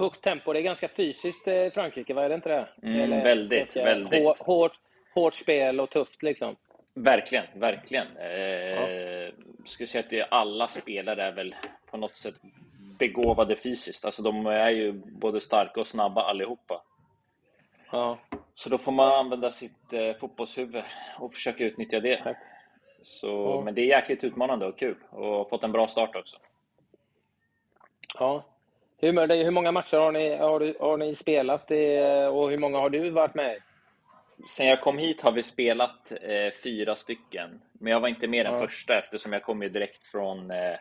[0.00, 0.52] högt tempo.
[0.52, 2.68] Det är ganska fysiskt i eh, Frankrike, vad är det inte det?
[2.82, 4.22] Mm, Eller, väldigt, väldigt.
[4.22, 4.72] Hårt, hårt,
[5.14, 6.56] hårt spel och tufft liksom.
[6.94, 8.16] Verkligen, verkligen.
[8.16, 9.30] Eh, ja.
[9.64, 11.54] Ska säga att det, alla spelare är väl
[11.90, 12.34] på något sätt
[12.98, 14.04] begåvade fysiskt.
[14.04, 16.82] Alltså de är ju både starka och snabba allihopa.
[17.92, 18.18] Ja.
[18.54, 20.82] Så då får man använda sitt eh, fotbollshuvud
[21.18, 22.36] och försöka utnyttja det.
[23.02, 23.62] Så, ja.
[23.64, 26.36] Men det är jäkligt utmanande och kul och fått en bra start också.
[28.18, 28.44] Ja.
[29.00, 31.98] Hur, hur många matcher har ni, har, har ni spelat i,
[32.32, 33.58] och hur många har du varit med i?
[34.46, 37.60] Sen jag kom hit har vi spelat eh, fyra stycken.
[37.72, 38.58] Men jag var inte med den ja.
[38.58, 40.76] första eftersom jag kom ju direkt från, eh,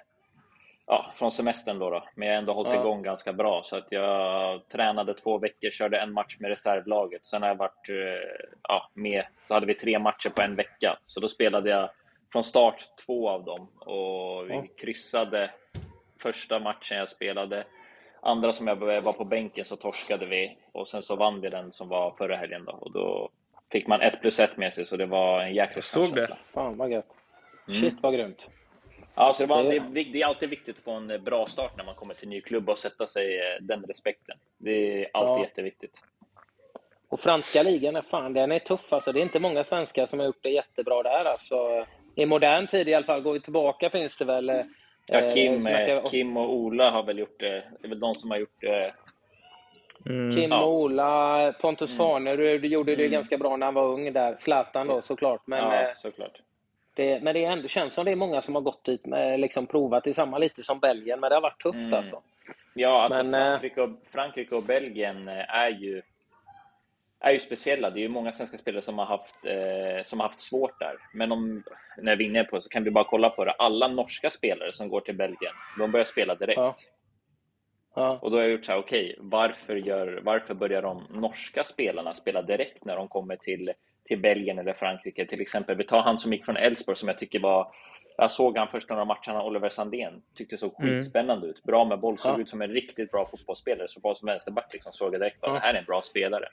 [0.88, 1.80] ja, från semestern.
[1.80, 2.80] Då, då Men jag har ändå hållit ja.
[2.80, 3.62] igång ganska bra.
[3.64, 7.26] Så att jag tränade två veckor, körde en match med reservlaget.
[7.26, 10.98] Sen har jag varit eh, ja, med, så hade vi tre matcher på en vecka.
[11.06, 11.90] Så då spelade jag
[12.32, 13.68] från start två av dem.
[13.80, 14.66] Och vi ja.
[14.78, 15.52] kryssade
[16.22, 17.66] första matchen jag spelade.
[18.22, 21.72] Andra som jag var på bänken så torskade vi och sen så vann vi den
[21.72, 23.30] som var förra helgen då och då
[23.72, 26.38] fick man ett plus ett med sig så det var en jäkla Såg det?
[26.54, 27.10] Fan vad gött.
[27.68, 27.82] Mm.
[27.82, 28.50] Shit vad grymt.
[29.16, 31.84] Ja, så det, var, det, det, är alltid viktigt att få en bra start när
[31.84, 34.38] man kommer till en ny klubb och sätta sig eh, den respekten.
[34.58, 35.44] Det är alltid ja.
[35.44, 36.04] jätteviktigt.
[37.10, 39.12] Och franska ligan, är fan, den är tuff alltså.
[39.12, 41.86] Det är inte många svenskar som har gjort det jättebra där alltså.
[42.16, 44.62] I modern tid i alla fall, går vi tillbaka finns det väl eh,
[45.12, 47.64] Ja, Kim, eh, Kim och Ola har väl gjort det.
[47.80, 48.94] Det är väl de som har gjort det.
[50.06, 50.36] Mm.
[50.36, 51.98] Kim och Ola, Pontus mm.
[51.98, 53.12] Farnerud gjorde det mm.
[53.12, 54.36] ganska bra när han var ung där.
[54.36, 55.42] Zlatan då såklart.
[55.46, 56.42] Men, ja, eh, såklart.
[56.96, 59.40] Det, men det är ändå, känns som det är många som har gått dit med
[59.40, 61.94] liksom provat i samma lite som Belgien, men det har varit tufft mm.
[61.94, 62.22] alltså.
[62.74, 66.02] Ja, alltså men, eh, Frankrike, och, Frankrike och Belgien är ju
[67.20, 67.90] är ju speciella.
[67.90, 70.96] Det är ju många svenska spelare som har haft, eh, som har haft svårt där.
[71.14, 71.64] Men om,
[71.98, 73.52] när vi är inne på så kan vi bara kolla på det.
[73.52, 76.58] Alla norska spelare som går till Belgien, de börjar spela direkt.
[76.58, 76.74] Ja.
[77.96, 78.20] Ja.
[78.22, 82.14] Och då har jag gjort så här, okej, okay, varför, varför börjar de norska spelarna
[82.14, 83.74] spela direkt när de kommer till,
[84.06, 85.26] till Belgien eller Frankrike?
[85.26, 87.72] Till exempel, vi tar han som gick från Elfsborg som jag tycker var
[88.18, 90.96] jag såg han första några matcherna, Oliver Sandén, tyckte såg mm.
[90.96, 91.64] skitspännande ut.
[91.64, 92.42] Bra med boll, såg ja.
[92.42, 93.88] ut som en riktigt bra fotbollsspelare.
[93.88, 95.54] Så bara som vänsterback liksom såg jag direkt att ja.
[95.54, 96.46] det här är en bra spelare.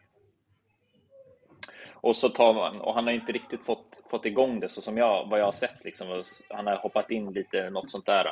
[2.07, 4.97] Och så tar man, och han har inte riktigt fått, fått igång det så som
[4.97, 6.23] jag, vad jag har sett liksom.
[6.49, 8.27] Han har hoppat in lite, något sånt där.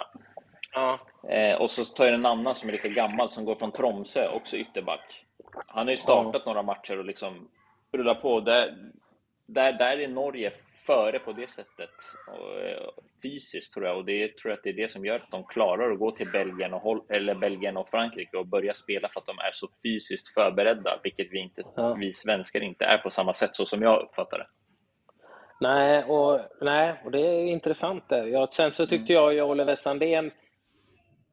[0.73, 0.99] Ja.
[1.29, 4.29] Eh, och så tar jag en annan som är lite gammal som går från Tromsö,
[4.29, 5.27] också ytterback.
[5.67, 6.53] Han har ju startat ja.
[6.53, 7.49] några matcher och liksom
[7.93, 8.41] rullar på.
[8.41, 8.77] Där,
[9.47, 10.53] där, där är Norge
[10.87, 11.91] före på det sättet.
[12.29, 12.89] Och, eh,
[13.23, 15.45] fysiskt tror jag och det tror jag att det är det som gör att de
[15.45, 19.27] klarar att gå till Belgien och, eller Belgien och Frankrike och börja spela för att
[19.27, 21.97] de är så fysiskt förberedda, vilket vi, inte, ja.
[22.01, 24.47] vi svenskar inte är på samma sätt så som jag uppfattar det.
[25.61, 28.09] Nej, och, nej, och det är intressant.
[28.09, 28.27] Där.
[28.27, 29.23] Ja, sen så tyckte mm.
[29.23, 30.31] jag ju Oliver Sandén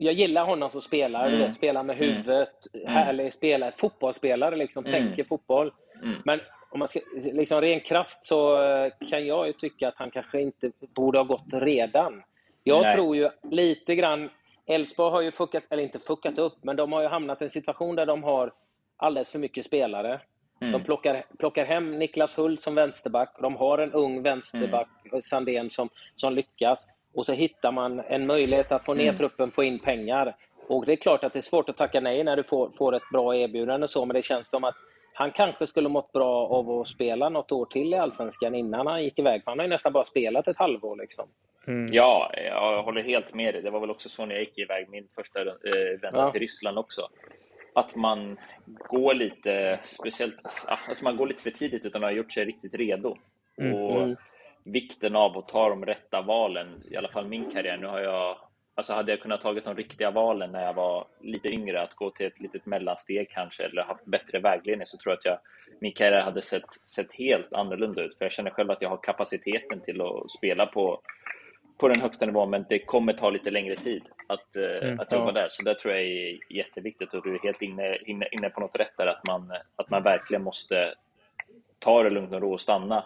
[0.03, 1.39] jag gillar honom som spelare, mm.
[1.39, 2.09] vet, spelar med mm.
[2.09, 2.87] huvudet, mm.
[2.87, 4.91] härlig spelare, fotbollsspelare, liksom, mm.
[4.91, 5.73] tänker fotboll.
[6.03, 6.15] Mm.
[6.25, 6.39] Men
[6.71, 10.41] om man ska, liksom rent krasst så eh, kan jag ju tycka att han kanske
[10.41, 12.23] inte borde ha gått redan.
[12.63, 12.95] Jag Nej.
[12.95, 14.29] tror ju lite grann,
[14.65, 17.49] Elfsborg har ju fuckat, eller inte fuckat upp, men de har ju hamnat i en
[17.49, 18.53] situation där de har
[18.97, 20.21] alldeles för mycket spelare.
[20.61, 20.71] Mm.
[20.71, 25.21] De plockar, plockar hem Niklas Hult som vänsterback, de har en ung vänsterback, mm.
[25.21, 26.87] Sandén, som, som lyckas.
[27.13, 29.15] Och så hittar man en möjlighet att få ner mm.
[29.15, 30.35] truppen, få in pengar.
[30.67, 32.95] Och det är klart att det är svårt att tacka nej när du får, får
[32.95, 34.75] ett bra erbjudande och så, men det känns som att
[35.21, 39.03] han kanske skulle mått bra av att spela något år till i Allsvenskan innan han
[39.03, 39.43] gick iväg.
[39.43, 40.95] För han har ju nästan bara spelat ett halvår.
[40.95, 41.29] Liksom.
[41.67, 41.93] Mm.
[41.93, 43.61] Ja, jag håller helt med dig.
[43.61, 46.29] Det var väl också så när jag gick iväg min första eh, vända ja.
[46.29, 47.01] till Ryssland också.
[47.75, 48.37] Att man
[48.89, 50.35] går lite, speciellt,
[50.87, 53.17] alltså man går lite för tidigt utan att ha gjort sig riktigt redo.
[53.61, 53.73] Mm.
[53.73, 54.15] Och mm.
[54.65, 57.77] vikten av att ta de rätta valen, i alla fall min karriär.
[57.77, 58.37] Nu har jag
[58.75, 62.11] Alltså hade jag kunnat tagit de riktiga valen när jag var lite yngre, att gå
[62.11, 65.37] till ett litet mellansteg kanske, eller haft bättre vägledning, så tror jag att jag,
[65.79, 68.17] min karriär hade sett, sett helt annorlunda ut.
[68.17, 71.01] För jag känner själv att jag har kapaciteten till att spela på,
[71.77, 75.11] på den högsta nivån, men det kommer ta lite längre tid att, eh, mm, att
[75.11, 75.31] jobba ja.
[75.31, 75.47] där.
[75.49, 78.75] Så det tror jag är jätteviktigt och du är helt inne, inne, inne på något
[78.75, 80.93] rätt där, att man, att man verkligen måste
[81.79, 83.03] ta det lugnt och ro och stanna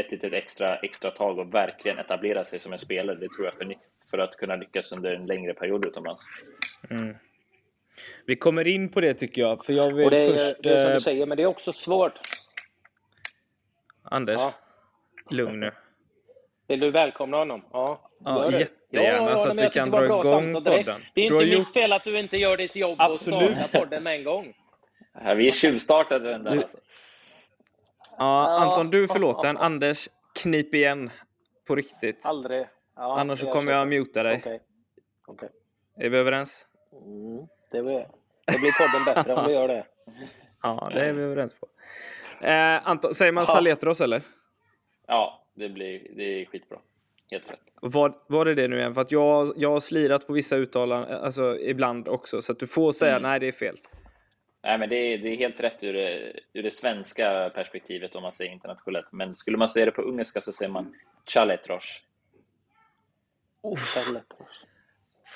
[0.00, 3.16] ett litet extra, extra tag och verkligen etablera sig som en spelare.
[3.16, 3.74] Det tror jag för,
[4.10, 6.24] för att kunna lyckas under en längre period utomlands.
[6.90, 7.16] Mm.
[8.26, 10.62] Vi kommer in på det tycker jag, för jag vill och det är, först...
[10.62, 12.18] Det är som du eh, säger, men det är också svårt.
[14.02, 14.54] Anders, ja.
[15.30, 15.72] lugn nu.
[16.68, 17.64] Vill du välkomna honom?
[17.72, 21.02] Ja, ja jättegärna, ja, så att vi kan dra igång podden.
[21.14, 21.72] Det är inte mitt gjort...
[21.72, 23.50] fel att du inte gör ditt jobb Absolut.
[23.50, 24.54] och startar podden med en gång.
[25.24, 26.50] Ja, vi är tjuvstartade den där.
[26.50, 26.62] Du...
[26.62, 26.78] Alltså.
[28.20, 29.56] Ja, Anton, du är förlåten.
[29.56, 30.08] Anders,
[30.42, 31.10] knip igen.
[31.66, 32.26] På riktigt.
[32.26, 32.66] Aldrig.
[32.96, 34.36] Ja, Annars så kommer jag att muta dig.
[34.38, 34.60] Okej.
[35.26, 35.34] Okay.
[35.34, 36.06] okay.
[36.06, 36.66] Är vi överens?
[36.92, 38.06] Mm, det vi.
[38.52, 39.86] Då blir podden bättre om vi gör det.
[40.62, 41.66] Ja, det är vi överens på.
[42.46, 43.54] Eh, Anton, säger man ja.
[43.54, 44.22] Saletros eller?
[45.06, 46.78] Ja, det, blir, det är skitbra.
[47.30, 47.60] Helt rätt.
[47.82, 48.94] Var, var det det nu igen?
[48.94, 52.66] För att jag, jag har slirat på vissa uttalanden, alltså ibland också, så att du
[52.66, 53.22] får säga mm.
[53.22, 53.78] nej, det är fel.
[54.62, 58.22] Nej, men det är, det är helt rätt ur det, ur det svenska perspektivet om
[58.22, 59.12] man säger internationellt.
[59.12, 60.94] Men skulle man säga det på ungerska så säger man
[61.26, 62.04] Chaletros.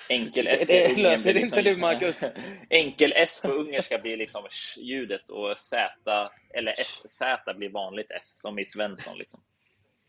[0.08, 2.20] Enkel S det löser blir liksom, inte du, Marcus.
[2.70, 4.46] enkel S på ungerska blir liksom
[4.78, 9.18] ljudet och Z, eller S, Z blir vanligt S, som i Svensson.
[9.18, 9.40] Liksom.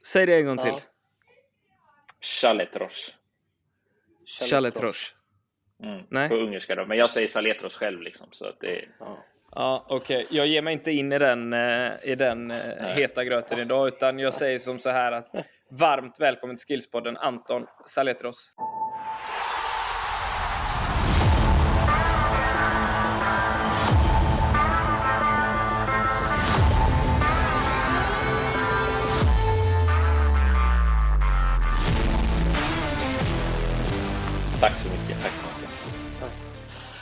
[0.05, 0.67] Säg det en gång till.
[0.67, 0.79] Ja.
[2.21, 3.15] Chaletros.
[4.49, 5.15] Chaletros.
[5.83, 6.29] Mm, Nej.
[6.29, 6.85] På ungerska då.
[6.85, 8.27] Men jag säger Saletros själv liksom.
[8.31, 9.17] Så att det ja.
[9.55, 10.23] Ja, okej.
[10.23, 10.37] Okay.
[10.37, 12.57] Jag ger mig inte in i den, eh, i den eh,
[12.97, 15.35] heta gröten idag, utan jag säger som så här att
[15.69, 18.53] varmt välkommen till Skillspodden Anton Saletros.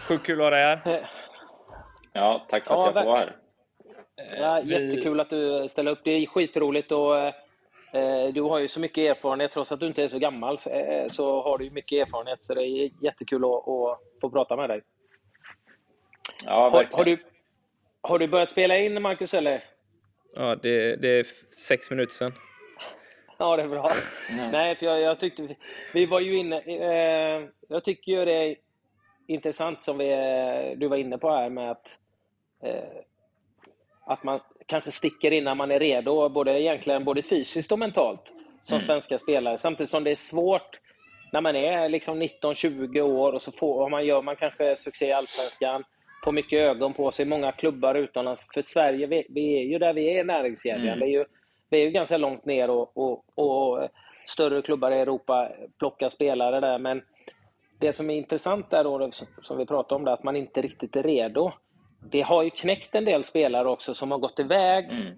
[0.07, 1.09] Sjukt kul att ha dig här.
[2.13, 3.35] Ja, tack för att ja, jag får vara här.
[4.37, 5.99] Ja, jättekul att du ställer upp.
[6.03, 9.51] Det är skitroligt och eh, du har ju så mycket erfarenhet.
[9.51, 12.45] Trots att du inte är så gammal så, eh, så har du mycket erfarenhet.
[12.45, 14.81] Så det är jättekul att, att få prata med dig.
[16.45, 16.91] Ja, verkligen.
[16.91, 17.23] Har, har, du,
[18.01, 19.63] har du börjat spela in, Marcus, eller?
[20.35, 21.23] Ja, det, det är
[21.67, 22.33] sex minuter sedan.
[23.37, 23.89] Ja, det är bra.
[24.51, 25.55] Nej, för jag, jag, tyckte...
[25.93, 26.59] Vi var ju inne...
[26.59, 28.55] Eh, jag tycker ju det
[29.27, 30.05] intressant som vi,
[30.77, 31.99] du var inne på här med att,
[32.63, 32.99] eh,
[34.05, 38.33] att man kanske sticker innan man är redo, både, egentligen både fysiskt och mentalt,
[38.63, 38.85] som mm.
[38.85, 39.57] svenska spelare.
[39.57, 40.79] Samtidigt som det är svårt
[41.31, 45.13] när man är liksom 19-20 år och så får, man gör man kanske succé i
[45.13, 45.83] Allsvenskan,
[46.23, 48.47] får mycket ögon på sig, många klubbar utomlands.
[48.53, 50.97] För Sverige, vi, vi är ju där vi är näringskedjan.
[50.97, 51.01] Mm.
[51.01, 51.25] är
[51.69, 53.89] vi är ju ganska långt ner och, och, och
[54.25, 56.77] större klubbar i Europa plockar spelare där.
[56.77, 57.01] Men
[57.83, 60.95] det som är intressant där då, som vi pratade om, det, att man inte riktigt
[60.95, 61.51] är redo.
[62.11, 65.13] Det har ju knäckt en del spelare också som har gått iväg mm.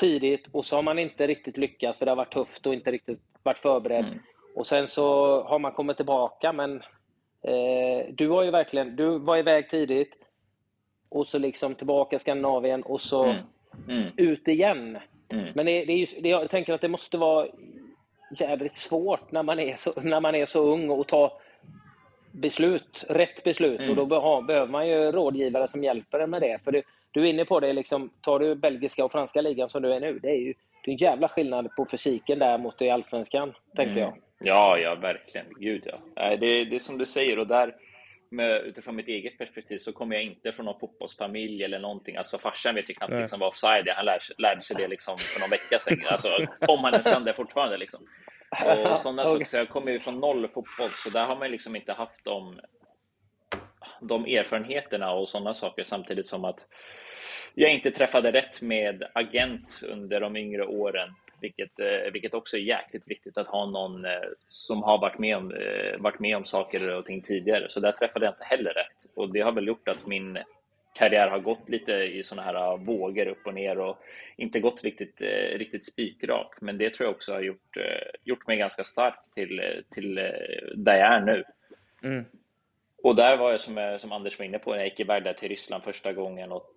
[0.00, 2.90] tidigt och så har man inte riktigt lyckats för det har varit tufft och inte
[2.90, 4.04] riktigt varit förberedd.
[4.04, 4.18] Mm.
[4.54, 5.04] Och sen så
[5.42, 6.76] har man kommit tillbaka men
[7.42, 10.14] eh, du har ju verkligen, du var iväg tidigt
[11.08, 13.44] och så liksom tillbaka Skandinavien och så mm.
[13.88, 14.12] mm.
[14.16, 14.98] ut igen.
[15.28, 15.52] Mm.
[15.54, 17.46] Men det, det är just, det, jag tänker att det måste vara
[18.40, 21.40] jävligt svårt när man är så, när man är så ung och ta
[22.32, 23.80] beslut, rätt beslut.
[23.80, 23.90] Mm.
[23.90, 24.06] Och då
[24.42, 26.58] behöver man ju rådgivare som hjälper en med det.
[26.64, 29.82] För du, du är inne på det, liksom, tar du belgiska och franska ligan som
[29.82, 32.82] du är nu, det är ju det är en jävla skillnad på fysiken där mot
[32.82, 34.02] i allsvenskan, tänker mm.
[34.02, 34.14] jag.
[34.44, 35.46] Ja, ja, verkligen.
[35.60, 36.36] Gud ja.
[36.36, 37.74] Det, det är som du säger och där
[38.30, 42.16] med, utifrån mitt eget perspektiv så kommer jag inte från någon fotbollsfamilj eller någonting.
[42.16, 43.94] Alltså farsan vet ju knappt liksom vad offside är.
[43.94, 46.06] Han lär, lärde sig det liksom för någon vecka sedan.
[46.06, 46.28] Alltså,
[46.68, 47.76] om han ens kan det fortfarande.
[47.76, 48.00] Liksom.
[48.90, 49.32] Och sådana okay.
[49.32, 49.44] saker.
[49.44, 52.60] Så jag kommer ju från noll fotboll, så där har man liksom inte haft de,
[54.00, 56.66] de erfarenheterna och sådana saker samtidigt som att
[57.54, 62.60] jag inte träffade rätt med agent under de yngre åren vilket, eh, vilket också är
[62.60, 64.10] jäkligt viktigt att ha någon eh,
[64.48, 67.68] som har varit med, om, eh, varit med om saker och ting tidigare.
[67.68, 69.16] Så där träffade jag inte heller rätt.
[69.16, 70.38] Och det har väl gjort att min
[70.94, 73.98] karriär har gått lite i sådana här vågor upp och ner och
[74.36, 75.22] inte gått riktigt,
[75.52, 76.54] riktigt spikrak.
[76.60, 77.76] Men det tror jag också har gjort,
[78.24, 80.14] gjort mig ganska stark till, till
[80.76, 81.44] där jag är nu.
[82.02, 82.24] Mm.
[83.02, 85.32] Och där var jag som, som Anders var inne på, när jag gick iväg där
[85.32, 86.52] till Ryssland första gången.
[86.52, 86.74] Och,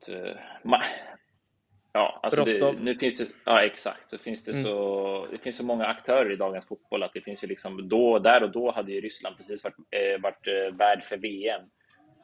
[1.96, 4.64] Ja, alltså det, nu finns det, ja exakt, så finns det, mm.
[4.64, 8.20] så, det finns så många aktörer i dagens fotboll att det finns ju liksom då,
[8.20, 9.76] där och då hade ju Ryssland precis varit,
[10.20, 11.62] varit värd för VM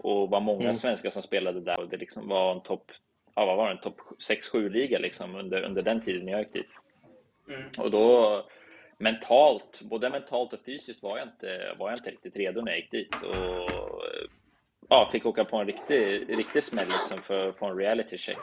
[0.03, 0.73] och var många mm.
[0.73, 2.91] svenskar som spelade där och det liksom var en topp,
[3.35, 3.97] ja vad var det, en topp
[4.29, 6.77] 6-7 liga liksom under, under den tiden jag gick dit.
[7.47, 7.63] Mm.
[7.77, 8.45] Och då
[8.97, 12.79] mentalt, både mentalt och fysiskt var jag inte, var jag inte riktigt redo när jag
[12.79, 14.03] gick dit och
[14.89, 18.37] ja, fick åka på en riktig, riktig smäll liksom för få en reality check.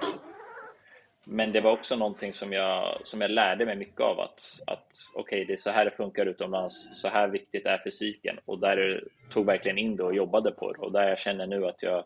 [1.31, 4.87] Men det var också någonting som jag, som jag lärde mig mycket av att, att
[5.15, 8.59] okej, okay, det är så här det funkar utomlands, så här viktigt är fysiken och
[8.59, 11.83] där tog verkligen in det och jobbade på det och där jag känner nu att
[11.83, 12.05] jag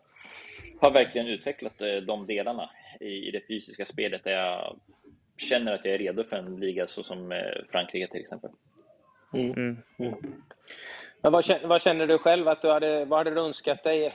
[0.79, 4.79] har verkligen utvecklat eh, de delarna i, i det fysiska spelet där jag
[5.37, 7.39] känner att jag är redo för en liga så som eh,
[7.71, 8.49] Frankrike till exempel.
[9.33, 9.51] Mm.
[9.51, 9.77] Mm.
[9.99, 10.13] Mm.
[11.21, 14.13] Men vad, vad, känner du själv att du hade, vad hade du önskat dig?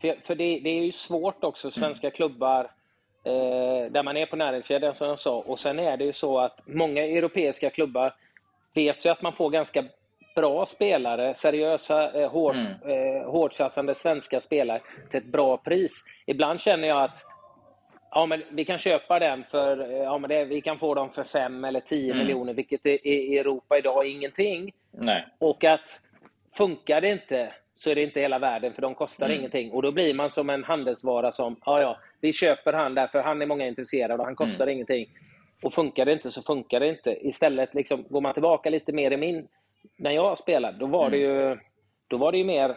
[0.00, 2.14] För, för det, det, är ju svårt också, svenska mm.
[2.14, 2.70] klubbar
[3.24, 5.42] eh, där man är på näringskedjan som jag sa.
[5.46, 8.14] Och sen är det ju så att många europeiska klubbar
[8.74, 9.84] vet ju att man får ganska
[10.34, 13.16] bra spelare, seriösa, eh, hård, mm.
[13.16, 16.04] eh, hårdsatsande svenska spelare till ett bra pris.
[16.26, 17.24] Ibland känner jag att
[18.10, 21.24] ja, men vi kan köpa den för, ja, men det, vi kan få dem för
[21.24, 22.18] 5 eller 10 mm.
[22.18, 24.72] miljoner, vilket i, i Europa idag är ingenting.
[24.90, 25.26] Nej.
[25.38, 26.00] Och att
[26.56, 29.38] funkar det inte så är det inte hela världen, för de kostar mm.
[29.38, 29.70] ingenting.
[29.72, 33.42] Och då blir man som en handelsvara som, ja ja, vi köper han därför han
[33.42, 34.74] är många intresserade och han kostar mm.
[34.74, 35.06] ingenting.
[35.62, 37.26] Och funkar det inte så funkar det inte.
[37.26, 39.48] Istället liksom, går man tillbaka lite mer i min...
[39.96, 41.10] När jag spelade, då var, mm.
[41.10, 41.58] det ju,
[42.08, 42.76] då var det ju mer...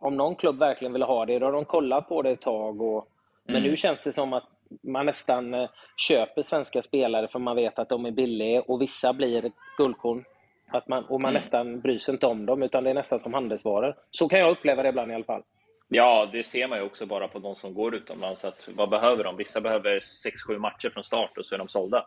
[0.00, 2.82] Om någon klubb verkligen ville ha det, då har de kollat på det ett tag.
[2.82, 3.08] Och,
[3.44, 3.70] men mm.
[3.70, 4.48] nu känns det som att
[4.82, 9.12] man nästan eh, köper svenska spelare för man vet att de är billiga och vissa
[9.12, 10.24] blir guldkorn.
[10.70, 11.40] Att man, och man mm.
[11.40, 13.94] nästan bryr sig inte om dem, utan det är nästan som handelsvaror.
[14.10, 15.42] Så kan jag uppleva det ibland i alla fall.
[15.88, 18.44] Ja, det ser man ju också bara på de som går utomlands.
[18.44, 19.36] Att, vad behöver de?
[19.36, 22.06] Vissa behöver 6-7 matcher från start och så är de sålda.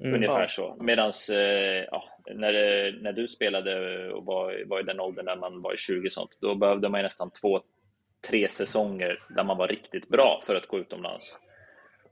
[0.00, 0.48] Mm, Ungefär ja.
[0.48, 0.76] så.
[0.80, 1.36] Medan eh,
[1.90, 2.52] ja, när,
[3.02, 6.38] när du spelade och var, var i den åldern när man var i 20 sånt,
[6.40, 7.60] då behövde man nästan två,
[8.28, 11.38] tre säsonger där man var riktigt bra för att gå utomlands.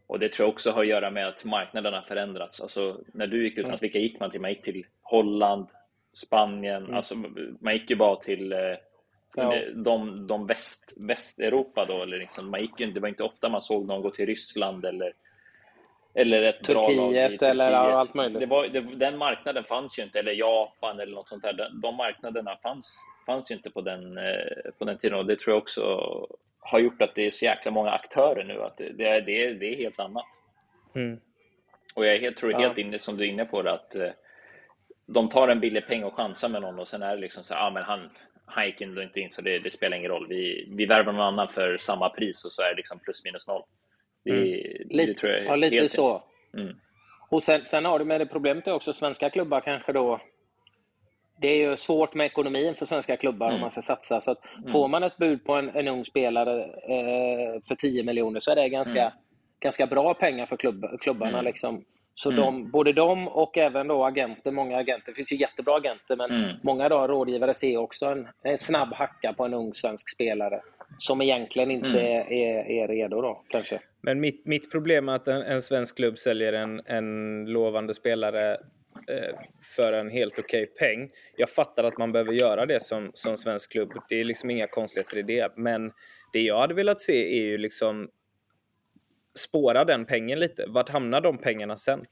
[0.06, 2.61] Och det tror jag också har att göra med att marknaden har förändrats.
[2.61, 4.40] Alltså, när du gick utomlands, vilka gick man till?
[4.40, 5.66] Man gick till Holland,
[6.12, 6.95] Spanien, mm.
[6.95, 7.14] alltså,
[7.61, 8.59] man gick ju bara till eh,
[9.37, 9.54] ja.
[9.75, 12.02] de, de väst, Västeuropa då.
[12.02, 15.12] Eller liksom, man gick, det var inte ofta man såg någon gå till Ryssland eller
[16.14, 17.42] eller ett Turkiet, bra lag i Turkiet.
[17.42, 18.40] eller allt möjligt.
[18.40, 21.52] Det var, det, den marknaden fanns ju inte, eller Japan eller något sånt där.
[21.52, 25.38] De, de marknaderna fanns, fanns ju inte på den, eh, på den tiden och det
[25.38, 25.83] tror jag också
[26.61, 28.62] har gjort att det är så jäkla många aktörer nu.
[28.62, 30.26] Att det, är, det, det är helt annat.
[30.95, 31.21] Mm.
[31.95, 32.85] Och jag helt, tror helt ja.
[32.85, 34.11] inne, som du är inne på, det, att eh,
[35.06, 37.54] de tar en billig peng och chansar med någon och sen är det liksom så
[37.54, 38.11] ja ah, men han,
[38.47, 40.26] han gick ändå inte in så det, det, spelar ingen roll.
[40.28, 43.49] Vi, vi värvar någon annan för samma pris och så är det liksom plus minus
[43.49, 43.62] noll.
[44.25, 44.88] Det, mm.
[44.88, 46.25] lite, det tror jag ja, lite så.
[46.56, 46.76] Mm.
[47.30, 50.21] Och sen, sen har du med det problemet är också svenska klubbar kanske då
[51.42, 53.54] det är ju svårt med ekonomin för svenska klubbar mm.
[53.54, 54.21] om man ska satsa.
[54.21, 54.73] Så mm.
[54.73, 58.56] Får man ett bud på en, en ung spelare eh, för 10 miljoner så är
[58.56, 59.12] det ganska, mm.
[59.61, 61.38] ganska bra pengar för klubb, klubbarna.
[61.38, 61.44] Mm.
[61.44, 61.85] Liksom.
[62.14, 62.42] Så mm.
[62.42, 66.31] de, både de och även då agenter, många agenter, det finns ju jättebra agenter, men
[66.31, 66.57] mm.
[66.62, 70.61] många då rådgivare ser också en, en, snabb hacka på en ung svensk spelare
[70.99, 72.33] som egentligen inte mm.
[72.33, 73.81] är, är redo då kanske.
[74.00, 78.52] Men mitt, mitt problem är att en, en svensk klubb säljer en, en lovande spelare
[79.09, 79.38] eh,
[79.76, 81.11] för en helt okej okay peng.
[81.37, 83.92] Jag fattar att man behöver göra det som, som svensk klubb.
[84.09, 85.52] Det är liksom inga konstigheter i det.
[85.57, 85.92] Men
[86.33, 88.09] det jag hade velat se är ju liksom
[89.35, 90.65] spåra den pengen lite.
[90.69, 92.05] Vart hamnar de pengarna sen?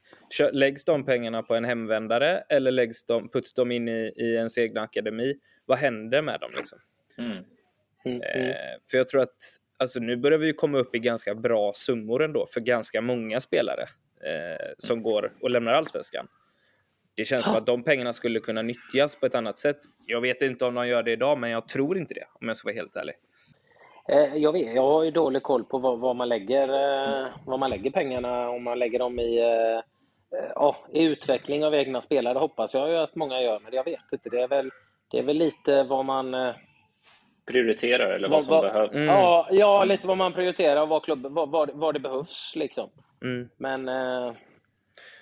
[0.51, 4.57] Läggs de pengarna på en hemvändare eller läggs de, puts de in i, i ens
[4.57, 5.35] egna akademi?
[5.65, 6.51] Vad händer med dem?
[6.55, 6.79] Liksom?
[7.17, 7.31] Mm.
[8.05, 8.49] Mm, mm.
[8.49, 8.55] Eh,
[8.91, 9.35] för jag tror att
[9.77, 13.81] alltså, nu börjar vi komma upp i ganska bra summor ändå för ganska många spelare
[14.25, 16.27] eh, som går och lämnar allsvenskan.
[17.15, 19.77] Det känns som att de pengarna skulle kunna nyttjas på ett annat sätt.
[20.05, 22.57] Jag vet inte om de gör det idag, men jag tror inte det om jag
[22.57, 23.15] ska vara helt ärlig.
[24.09, 27.59] Eh, jag, vet, jag har ju dålig koll på vad, vad man lägger, eh, vad
[27.59, 29.39] man lägger pengarna, om man lägger dem i,
[30.55, 34.11] ja, i utveckling av egna spelare, hoppas jag ju att många gör, men jag vet
[34.11, 34.29] inte.
[34.29, 34.71] Det är väl,
[35.11, 36.35] det är väl lite vad man
[37.45, 38.95] prioriterar eller vad, vad som vad, behövs.
[38.95, 39.07] Mm.
[39.07, 42.53] Ja, ja, lite vad man prioriterar och vad, klubb, vad, vad, vad det behövs.
[42.55, 42.89] Liksom.
[43.21, 43.49] Mm.
[43.57, 44.33] Men eh,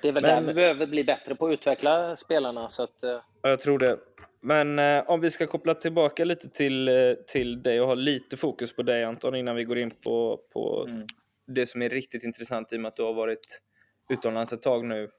[0.01, 2.69] det är väl Men, där vi behöver bli bättre på att utveckla spelarna.
[2.69, 3.19] Så att, eh.
[3.41, 3.97] Jag tror det.
[4.41, 8.37] Men eh, om vi ska koppla tillbaka lite till, eh, till dig och ha lite
[8.37, 11.07] fokus på dig Anton innan vi går in på, på mm.
[11.47, 13.61] det som är riktigt intressant i och med att du har varit
[14.09, 15.09] utomlands ett tag nu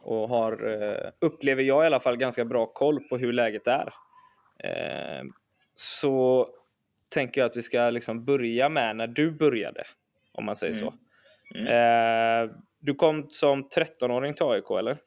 [0.00, 3.94] och har, eh, upplever jag i alla fall, ganska bra koll på hur läget är.
[4.58, 5.24] Eh,
[5.74, 6.48] så
[7.08, 9.84] tänker jag att vi ska liksom börja med när du började,
[10.32, 10.84] om man säger mm.
[10.84, 10.94] så.
[11.58, 11.66] Mm.
[11.66, 12.50] Eh,
[12.80, 14.98] du kom som 13-åring till AIK, eller?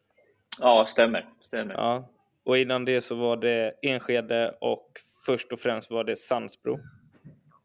[0.59, 1.29] Ja, stämmer.
[1.41, 1.73] stämmer.
[1.73, 2.09] Ja.
[2.47, 4.91] Och innan det så var det Enskede och
[5.25, 6.79] först och främst var det Sandsbro.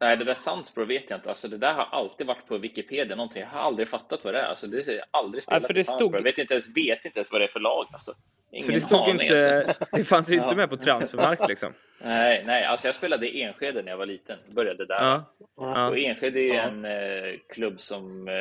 [0.03, 1.29] Nej, det där Sandsbro vet jag inte.
[1.29, 3.17] Alltså, det där har alltid varit på Wikipedia.
[3.17, 3.43] Någonting.
[3.43, 4.45] Jag har aldrig fattat vad det är.
[4.45, 6.15] Alltså, det är aldrig spelat ja, för det stod...
[6.15, 7.87] Jag vet inte, ens, vet inte ens vad det är för lag.
[7.93, 8.15] Alltså.
[8.53, 9.65] Ingen för det stod aning, inte...
[9.69, 9.85] Alltså.
[9.97, 11.73] Det fanns ju inte med på transfermark liksom.
[12.05, 14.39] Nej, nej, alltså jag spelade i Enskede när jag var liten.
[14.55, 15.23] Började där.
[15.57, 15.89] Ja.
[15.89, 18.35] Och Enskede är en eh, klubb som, eh,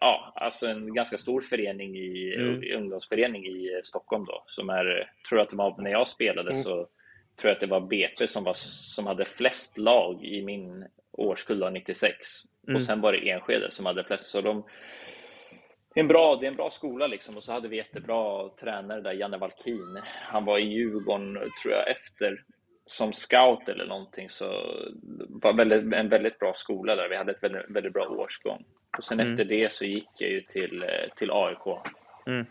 [0.00, 2.62] ja, alltså en ganska stor förening i, mm.
[2.76, 4.44] ungdomsförening i eh, Stockholm då.
[4.46, 6.62] Som är, tror att det var när jag spelade mm.
[6.62, 6.86] så
[7.40, 11.72] tror jag att det var BP som, var, som hade flest lag i min årskull
[11.72, 12.16] 96.
[12.64, 12.76] Mm.
[12.76, 14.26] Och sen var det Enskede som hade flest.
[14.26, 14.64] Så de,
[15.94, 17.36] det är en bra, det är en bra skola liksom.
[17.36, 20.00] Och så hade vi jättebra tränare där, Janne Valkin.
[20.04, 22.44] Han var i Djurgården, tror jag, efter
[22.86, 24.28] som scout eller någonting.
[24.28, 24.44] Så
[25.28, 27.08] var väldigt, en väldigt bra skola där.
[27.08, 28.64] Vi hade ett väldigt, väldigt bra årsgång.
[28.96, 29.32] Och sen mm.
[29.32, 30.84] efter det så gick jag ju till,
[31.16, 31.78] till AIK.
[32.26, 32.46] Mm.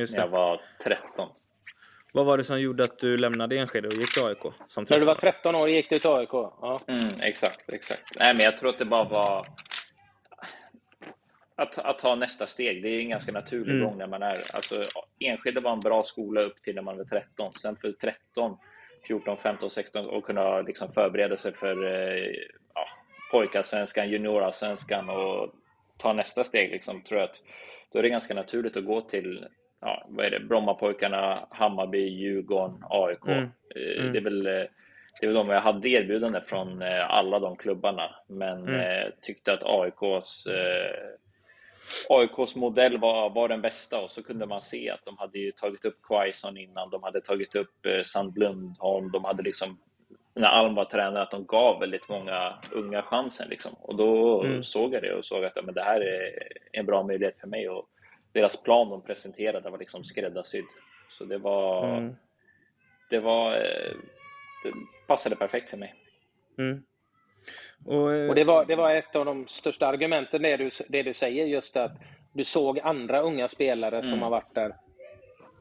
[0.00, 0.16] Just.
[0.16, 1.28] När jag var 13.
[2.16, 4.44] Vad var det som gjorde att du lämnade Enskede och gick till AIK?
[4.90, 6.32] När du var 13 år gick du till AIK?
[6.32, 6.80] Ja.
[6.88, 8.02] Mm, exakt, exakt.
[8.18, 9.46] Nej, men jag tror att det bara var
[11.56, 12.82] att, att ta nästa steg.
[12.82, 13.86] Det är en ganska naturlig mm.
[13.86, 14.38] gång när man är...
[14.52, 14.86] Alltså,
[15.18, 17.52] Enskede var en bra skola upp till när man var 13.
[17.52, 18.56] Sen för 13,
[19.08, 22.34] 14, 15, 16 och kunna liksom förbereda sig för eh,
[22.74, 22.86] ja,
[23.32, 25.52] pojkarsvenskan, juniorallsvenskan och
[25.98, 26.70] ta nästa steg.
[26.70, 27.40] Liksom, tror jag att
[27.92, 29.46] då är det ganska naturligt att gå till
[29.86, 33.26] ja, vad är det, Brommapojkarna, Hammarby, Djurgården, AIK.
[33.26, 33.50] Mm.
[33.76, 34.12] Eh, mm.
[34.12, 34.64] Det är väl eh,
[35.20, 39.12] det var de jag hade erbjudande från eh, alla de klubbarna, men mm.
[39.22, 40.46] tyckte att AIKs
[42.08, 45.84] AIKs modell var, var den bästa och så kunde man se att de hade tagit
[45.84, 49.78] upp Quaison innan, de hade tagit upp eh, Sandblundholm, de hade liksom
[50.34, 53.74] när Alm var tränare att de gav väldigt många unga chansen liksom.
[53.74, 54.62] och då mm.
[54.62, 56.32] såg jag det och såg att men det här är
[56.72, 57.88] en bra möjlighet för mig och
[58.36, 60.66] deras plan de presenterade var liksom skräddarsydd.
[61.08, 62.16] Så det var, mm.
[63.10, 63.96] det var, eh,
[64.62, 64.72] det
[65.06, 65.94] passade perfekt för mig.
[66.58, 66.82] Mm.
[67.84, 71.02] Och, eh, och, det, var, det var ett av de största argumenten, det du, det
[71.02, 71.92] du säger, just att
[72.32, 74.10] du såg andra unga spelare mm.
[74.10, 74.76] som har varit där.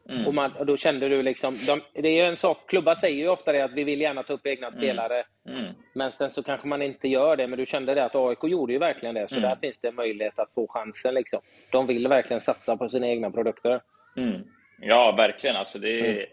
[0.09, 0.27] Mm.
[0.27, 3.27] Och, man, och, då kände du liksom, de, det är en sak, klubbar säger ju
[3.27, 4.79] ofta det att vi vill gärna ta upp egna mm.
[4.79, 5.73] spelare, mm.
[5.93, 7.47] men sen så kanske man inte gör det.
[7.47, 9.49] Men du kände det att AIK gjorde ju verkligen det, så mm.
[9.49, 11.13] där finns det möjlighet att få chansen.
[11.13, 11.39] Liksom.
[11.71, 13.81] De vill verkligen satsa på sina egna produkter.
[14.17, 14.41] Mm.
[14.83, 15.55] Ja, verkligen.
[15.55, 16.25] Alltså det,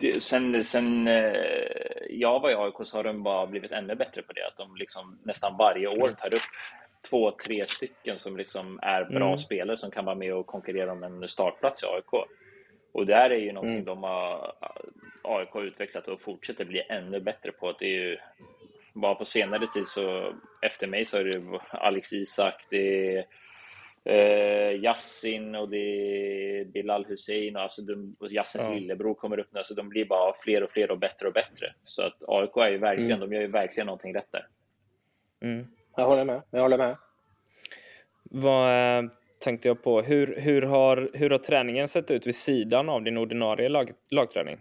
[0.00, 1.32] det, sen, sen eh,
[2.10, 4.46] jag var i AIK så har de bara blivit ännu bättre på det.
[4.46, 6.42] Att de liksom nästan varje år tar upp
[7.08, 9.38] två, tre stycken som liksom är bra mm.
[9.38, 12.26] spelare som kan vara med och konkurrera om en startplats i AIK.
[12.92, 13.84] Och det här är ju någonting mm.
[13.84, 14.52] de har
[15.22, 17.72] AIK har utvecklat och fortsätter bli ännu bättre på.
[17.78, 18.18] Det är ju
[18.92, 23.26] bara på senare tid så efter mig så är det Alex Isak, det är
[24.04, 28.74] eh, Yassin och det är Bilal Hussein och alltså de, och Yassins ja.
[28.74, 29.58] lillebror kommer upp nu.
[29.58, 31.74] Alltså de blir bara fler och fler och bättre och bättre.
[31.84, 33.30] Så att AIK är ju verkligen, mm.
[33.30, 34.46] de gör ju verkligen någonting rätt där.
[35.40, 35.66] Mm.
[35.96, 36.42] Jag håller med.
[36.50, 36.96] Jag håller med.
[38.22, 39.10] Vad äh,
[39.44, 39.94] tänkte jag på?
[40.06, 44.58] Hur, hur, har, hur har träningen sett ut vid sidan av din ordinarie lag, lagträning?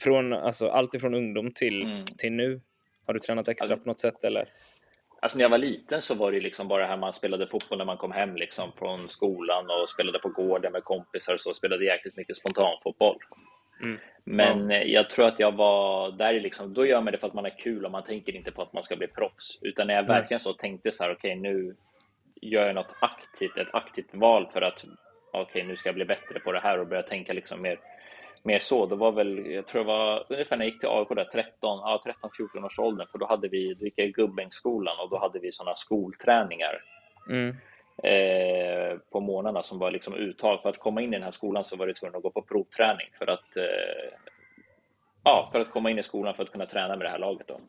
[0.00, 2.04] Från, alltså, allt ifrån ungdom till, mm.
[2.18, 2.60] till nu.
[3.06, 4.48] Har du tränat extra alltså, på något sätt eller?
[5.20, 7.84] Alltså när jag var liten så var det liksom bara här man spelade fotboll när
[7.84, 11.84] man kom hem liksom från skolan och spelade på gården med kompisar och så spelade
[11.84, 13.16] jäkligt mycket spontanfotboll.
[13.84, 13.98] Mm.
[14.24, 14.82] Men ja.
[14.82, 17.58] jag tror att jag var där liksom, då gör man det för att man är
[17.58, 19.58] kul och man tänker inte på att man ska bli proffs.
[19.62, 20.20] Utan när jag Nej.
[20.20, 21.76] verkligen så tänkte så här, okej okay, nu
[22.42, 24.84] gör jag något aktivt, ett aktivt val för att
[25.32, 27.78] okej okay, nu ska jag bli bättre på det här och börja tänka liksom mer
[28.44, 28.86] mer så.
[28.86, 31.50] Det var väl, jag tror det var ungefär när jag gick till AIK där 13,
[31.60, 32.02] ja,
[32.56, 35.38] 13-14 års åldern, för då hade vi, då gick jag i Gubbängsskolan och då hade
[35.38, 36.82] vi sådana skolträningar.
[37.30, 37.56] Mm.
[38.02, 40.62] Eh, på morgnarna som var liksom uttag.
[40.62, 42.42] För att komma in i den här skolan så var du tvungen att gå på
[42.42, 44.18] provträning för att, eh,
[45.24, 47.48] ja, för att komma in i skolan för att kunna träna med det här laget.
[47.48, 47.60] Då.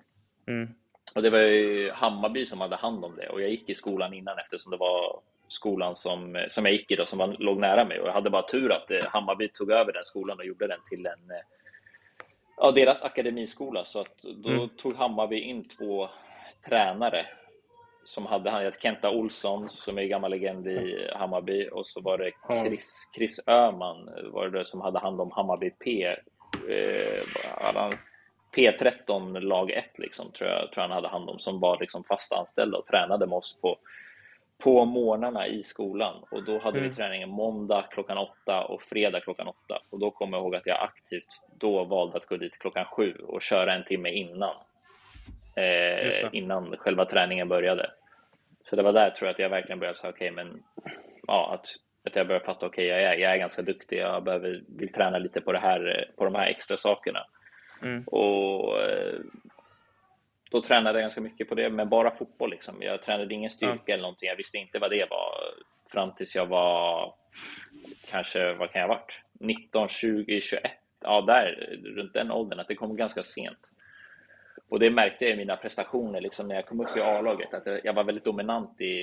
[0.47, 0.69] Mm.
[1.15, 4.13] Och det var ju Hammarby som hade hand om det och jag gick i skolan
[4.13, 7.85] innan eftersom det var skolan som, som jag gick i då, som var, låg nära
[7.85, 10.67] mig och jag hade bara tur att eh, Hammarby tog över den skolan och gjorde
[10.67, 11.45] den till en eh,
[12.57, 14.69] ja, deras akademiskola så att då mm.
[14.69, 16.09] tog Hammarby in två
[16.69, 17.25] tränare
[18.05, 21.69] som hade han Kenta Olsson som är gammal legend i Hammarby.
[21.69, 22.31] Och så var det
[22.63, 26.05] Chris, Chris Öhman var det som hade hand om Hammarby P
[26.69, 27.23] eh,
[28.55, 32.03] P13 lag 1 liksom, tror jag, tror jag han hade hand om som var liksom
[32.03, 33.77] fast anställda och tränade med oss på
[34.57, 36.23] på morgnarna i skolan.
[36.31, 36.89] Och då hade mm.
[36.89, 39.81] vi träningen måndag klockan åtta och fredag klockan åtta.
[39.89, 43.13] Och då kommer jag ihåg att jag aktivt då valde att gå dit klockan sju
[43.13, 44.55] och köra en timme innan
[45.55, 47.91] eh, innan själva träningen började.
[48.63, 50.63] Så det var där tror jag att jag verkligen började säga okej, okay, men
[51.27, 51.67] ja, att,
[52.07, 54.93] att jag började fatta okej, okay, jag, är, jag är ganska duktig, jag behöver, vill
[54.93, 57.19] träna lite på det här, på de här extra sakerna.
[57.83, 58.03] Mm.
[58.03, 59.19] Och eh,
[60.51, 62.49] då tränade jag ganska mycket på det, men bara fotboll.
[62.49, 62.81] Liksom.
[62.81, 63.93] Jag tränade ingen styrka ja.
[63.93, 64.29] eller någonting.
[64.29, 65.35] Jag visste inte vad det var
[65.91, 67.13] fram tills jag var
[68.09, 69.21] kanske, vad kan jag ha varit?
[69.39, 70.61] 19, 20, 21.
[71.01, 73.71] Ja, där runt den åldern, att det kom ganska sent.
[74.69, 77.67] Och det märkte jag i mina prestationer liksom, när jag kom upp i A-laget, att
[77.83, 78.95] jag var väldigt dominant i,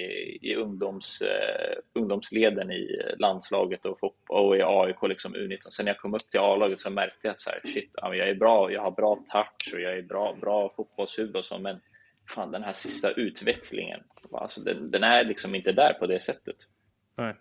[0.43, 3.99] i ungdoms, uh, ungdomsleden i landslaget och,
[4.29, 5.59] och i AIK, liksom U19.
[5.71, 8.29] Sen när jag kom upp till A-laget så märkte jag att så här, shit, jag
[8.29, 11.81] är bra, jag har bra touch och jag är bra, bra fotbollshuvud och så, men
[12.29, 14.01] fan, den här sista utvecklingen,
[14.33, 16.57] alltså, den, den är liksom inte där på det sättet.
[17.17, 17.35] Nej.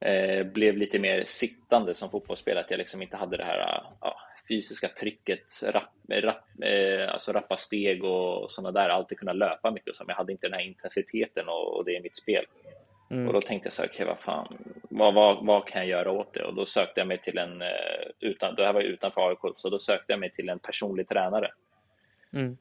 [0.00, 3.58] Eh, blev lite mer sittande som fotbollsspelare, att jag liksom inte hade det här
[4.00, 4.16] ja,
[4.48, 9.94] fysiska trycket, rapp, rapp, eh, alltså rappa steg och sådana där, alltid kunna löpa mycket
[9.94, 12.44] som jag hade inte den här intensiteten och, och det i mitt spel.
[13.10, 13.26] Mm.
[13.26, 16.10] Och då tänkte jag så här, okay, vad fan, vad, vad, vad kan jag göra
[16.10, 16.44] åt det?
[16.44, 19.70] Och då sökte jag mig till en, eh, utan, det här var utanför AIK, så
[19.70, 21.50] då sökte jag mig till en personlig tränare.
[22.32, 22.56] Mm.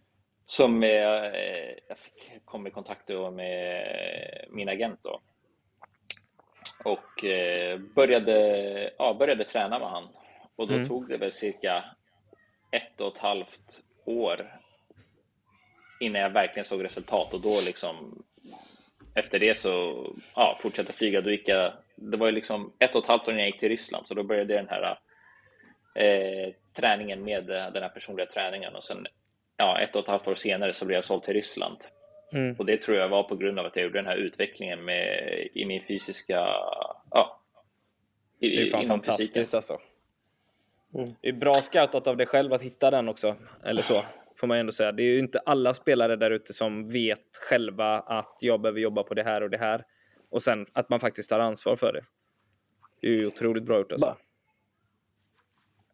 [0.45, 0.89] Som eh,
[1.87, 5.21] jag fick, kom i kontakt med min agent då.
[6.83, 10.07] Och eh, började, ja, började träna med han.
[10.55, 10.87] Och då mm.
[10.87, 11.83] tog det väl cirka
[12.71, 14.51] ett och ett halvt år
[15.99, 18.23] innan jag verkligen såg resultat och då liksom
[19.15, 21.21] efter det så ja, fortsatte flyga.
[21.21, 23.59] Då gick jag, det var ju liksom ett och ett halvt år innan jag gick
[23.59, 24.99] till Ryssland så då började den här
[25.95, 29.07] eh, träningen med den här personliga träningen och sen
[29.57, 31.77] ja, ett och ett halvt år senare så blev jag såld till Ryssland.
[32.33, 32.55] Mm.
[32.59, 35.29] Och det tror jag var på grund av att jag gjorde den här utvecklingen med,
[35.53, 36.47] i min fysiska...
[37.11, 37.41] Ja,
[38.39, 39.57] i, det är fan fantastiskt fysiken.
[39.57, 39.79] alltså.
[40.95, 41.15] Mm.
[41.21, 44.05] Det är bra scoutat av dig själv att hitta den också, eller så,
[44.35, 44.91] får man ändå säga.
[44.91, 49.03] Det är ju inte alla spelare där ute som vet själva att jag behöver jobba
[49.03, 49.83] på det här och det här.
[50.29, 52.01] Och sen att man faktiskt tar ansvar för det.
[53.01, 54.17] Det är ju otroligt bra gjort alltså.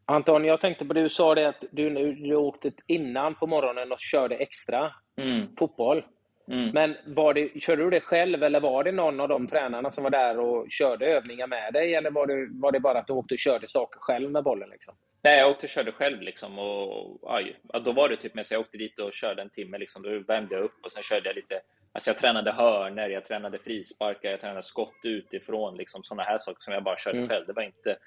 [0.06, 3.92] Anton, jag tänkte på det du sa det att du, du åkte innan på morgonen
[3.92, 5.56] och körde extra mm.
[5.56, 6.04] fotboll.
[6.52, 6.70] Mm.
[6.74, 10.04] Men var det, körde du det själv eller var det någon av de tränarna som
[10.04, 11.96] var där och körde övningar med dig?
[11.96, 14.70] Eller var det, var det bara att du åkte och körde saker själv med bollen?
[14.70, 14.94] Liksom?
[15.24, 16.22] Nej, jag åkte och körde själv.
[16.22, 19.50] Liksom, och, aj, då var det typ med så jag åkte dit och körde en
[19.50, 19.78] timme.
[19.78, 21.62] Liksom, då värmde jag upp och sen körde jag lite
[21.94, 26.62] Alltså jag tränade hörner, jag tränade frisparkar, jag tränade skott utifrån, liksom sådana här saker
[26.62, 27.30] som jag bara körde mm.
[27.30, 27.46] själv.
[27.48, 27.98] Det var inte,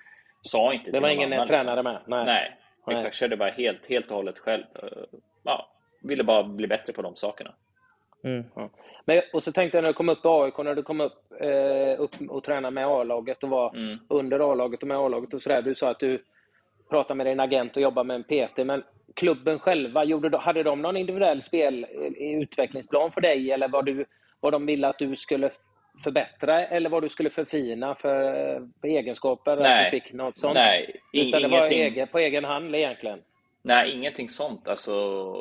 [0.42, 1.92] sa inte Det var ingen annan, tränare liksom.
[1.92, 2.02] med?
[2.06, 2.24] Nej.
[2.24, 2.96] Nej, Nej.
[2.96, 3.16] exakt.
[3.16, 4.64] Körde bara helt, helt och hållet själv.
[5.42, 5.68] Ja,
[6.02, 7.54] ville bara bli bättre på de sakerna.
[8.24, 8.44] Mm.
[8.54, 8.70] Ja.
[9.04, 11.32] Men, och så tänkte jag när du kom upp i AIK, när du kom upp,
[11.40, 13.98] eh, upp och tränade med A-laget och var mm.
[14.08, 15.62] under A-laget och med A-laget och sådär.
[15.62, 16.22] Du sa att du
[16.90, 18.82] pratade med din agent och jobbade med en PT, men
[19.14, 21.86] klubben själva, gjorde, hade de någon individuell spel,
[22.18, 24.04] eh, utvecklingsplan för dig eller vad, du,
[24.40, 25.50] vad de ville att du skulle
[26.04, 28.22] förbättra eller vad du skulle förfina för,
[28.80, 29.56] för egenskaper?
[29.56, 29.84] Nej.
[29.84, 30.54] Att du fick något sånt?
[30.54, 33.18] Nej, Utan det var egen, på egen hand egentligen?
[33.62, 34.92] Nej, ingenting sånt alltså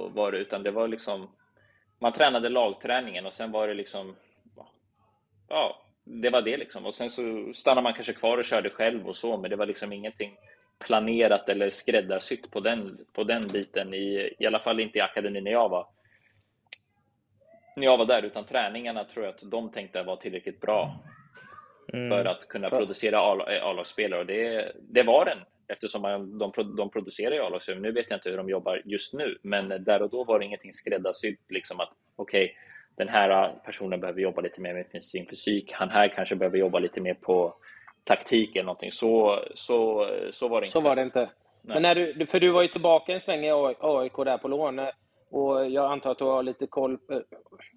[0.07, 1.27] var det, utan det var liksom
[2.03, 4.15] man tränade lagträningen och sen var det liksom
[5.47, 6.85] ja, det var det liksom.
[6.85, 9.65] Och sen så stannade man kanske kvar och körde själv och så, men det var
[9.65, 10.37] liksom ingenting
[10.85, 15.43] planerat eller skräddarsytt på den, på den biten, i, i alla fall inte i akademin
[15.43, 15.87] när jag var
[17.75, 20.99] när jag var där, utan träningarna tror jag att de tänkte var tillräckligt bra
[21.93, 22.09] mm.
[22.09, 22.77] för att kunna för...
[22.77, 25.37] producera A-lagsspelare och det, det var den
[25.73, 27.81] eftersom man, de, de producerar ju A-lagsspelare.
[27.81, 30.45] Nu vet jag inte hur de jobbar just nu, men där och då var det
[30.45, 32.55] ingenting skräddarsytt liksom att okej, okay,
[32.95, 35.71] den här personen behöver jobba lite mer med sin fysik.
[35.73, 37.55] Han här kanske behöver jobba lite mer på
[38.03, 38.91] taktik eller någonting.
[38.91, 40.71] Så, så, så var det inte.
[40.71, 41.29] Så var det inte.
[41.61, 44.79] Men när du, för du var ju tillbaka en sväng i AIK där på lån.
[45.31, 47.19] Och jag antar att du har lite koll, eh,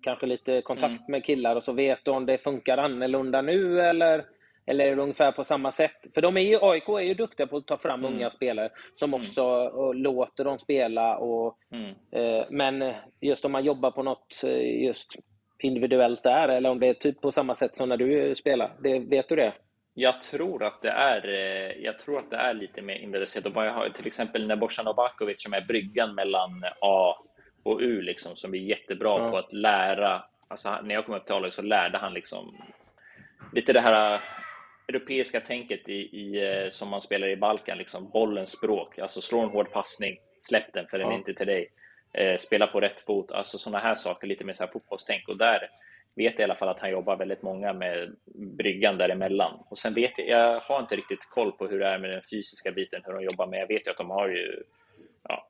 [0.03, 1.03] kanske lite kontakt mm.
[1.09, 4.25] med killar och så vet du om det funkar annorlunda nu eller,
[4.67, 6.07] eller ungefär på samma sätt?
[6.15, 8.15] För de är ju, AIK är ju duktiga på att ta fram mm.
[8.15, 9.21] unga spelare som mm.
[9.21, 10.03] också mm.
[10.03, 11.17] låter dem spela.
[11.17, 11.95] Och, mm.
[12.11, 15.17] eh, men just om man jobbar på något eh, just
[15.59, 18.73] individuellt där eller om det är typ på samma sätt som när du spelar.
[18.83, 19.53] Det, vet du det?
[19.95, 23.53] Jag tror att det är, eh, jag tror att det är lite mer individualiserat.
[23.55, 27.15] Jag har till exempel Nebojsa Novakovic som är bryggan mellan A
[27.63, 29.29] och U liksom, som är jättebra ja.
[29.29, 30.23] på att lära.
[30.49, 32.57] Alltså, när jag kom upp till A-laget så lärde han liksom
[33.53, 34.21] lite det här
[34.89, 38.99] europeiska tänket i, i, äh, som man spelar i Balkan, liksom bollens språk.
[38.99, 41.13] Alltså slå en hård passning, släpp den för den ja.
[41.13, 41.71] är inte till dig.
[42.13, 45.29] Eh, spela på rätt fot, alltså sådana här saker, lite mer så här fotbollstänk.
[45.29, 45.71] Och där
[46.15, 49.61] vet jag i alla fall att han jobbar väldigt många med bryggan däremellan.
[49.69, 52.23] Och sen vet jag, jag har inte riktigt koll på hur det är med den
[52.31, 53.61] fysiska biten, hur de jobbar med.
[53.61, 54.63] Jag vet ju att de har ju
[55.29, 55.49] ja,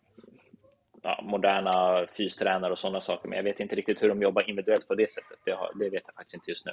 [1.02, 4.88] ja, moderna fystränare och sådana saker, men jag vet inte riktigt hur de jobbar individuellt
[4.88, 5.38] på det sättet.
[5.44, 6.72] Det, har, det vet jag faktiskt inte just nu.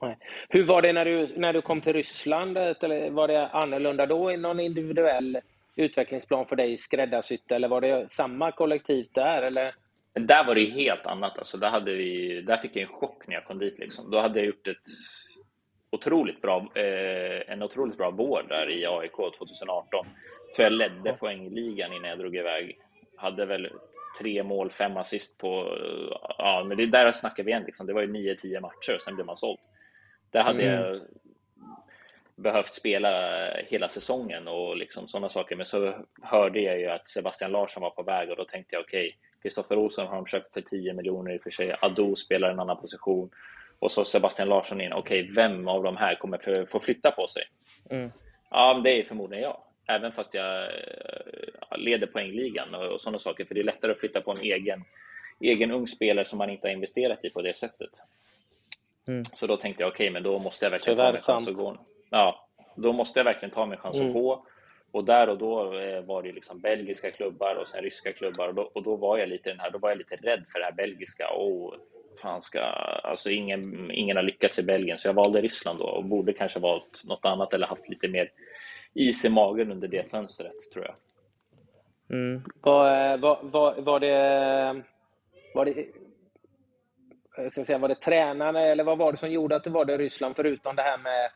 [0.00, 0.18] Nej.
[0.48, 2.58] Hur var det när du, när du kom till Ryssland?
[2.58, 4.30] Eller var det annorlunda då?
[4.30, 5.38] Någon individuell
[5.76, 9.42] utvecklingsplan för dig skräddarsytt eller var det samma kollektivt där?
[9.42, 9.74] Eller?
[10.14, 11.38] Där var det helt annat.
[11.38, 13.78] Alltså, där, hade vi, där fick jag en chock när jag kom dit.
[13.78, 14.10] Liksom.
[14.10, 14.76] Då hade jag gjort ett
[15.90, 20.06] otroligt bra, eh, en otroligt bra vår där i AIK 2018.
[20.52, 22.78] Så jag ledde poängligan innan jag drog iväg
[23.16, 23.68] hade väl
[24.20, 25.78] tre mål, fem assist på...
[26.38, 27.62] Ja, men det är där snackar vi igen.
[27.66, 27.86] Liksom.
[27.86, 29.58] Det var ju nio, tio matcher och sen blev man såld.
[30.30, 30.82] Där hade mm.
[30.82, 31.00] jag
[32.36, 33.12] behövt spela
[33.56, 35.56] hela säsongen och liksom sådana saker.
[35.56, 38.82] Men så hörde jag ju att Sebastian Larsson var på väg och då tänkte jag
[38.82, 41.76] okej, okay, Kristoffer Olsson har de köpt för 10 miljoner i och för sig.
[41.80, 43.30] Ado spelar en annan position
[43.78, 44.92] och så Sebastian Larsson in.
[44.92, 47.42] Okej, okay, vem av de här kommer få flytta på sig?
[47.90, 48.10] Mm.
[48.50, 53.44] Ja, det är förmodligen jag även fast jag eh, leder poängligan och sådana saker.
[53.44, 54.84] För det är lättare att flytta på en egen,
[55.40, 57.90] egen ung spelare som man inte har investerat i på det sättet.
[59.08, 59.24] Mm.
[59.24, 61.54] Så då tänkte jag, okej, okay, men då måste jag verkligen ta mig chans och
[61.54, 61.76] gå.
[62.10, 64.08] ja, då måste jag verkligen ta min chans mm.
[64.08, 64.46] att gå.
[64.92, 68.54] Och där och då eh, var det liksom belgiska klubbar och sen ryska klubbar och
[68.54, 70.64] då, och då var jag lite den här, då var jag lite rädd för det
[70.64, 71.28] här belgiska.
[71.30, 71.74] Och
[72.22, 76.04] fan ska, alltså ingen, ingen har lyckats i Belgien så jag valde Ryssland då och
[76.04, 78.30] borde kanske valt något annat eller haft lite mer
[78.94, 80.94] is i magen under det fönstret tror jag.
[82.18, 82.42] Mm.
[82.60, 84.82] Var, var, var, var det,
[85.54, 85.86] var det
[87.42, 89.98] jag ska säga, var det tränarna eller vad var det som gjorde att du valde
[89.98, 91.30] Ryssland förutom det här med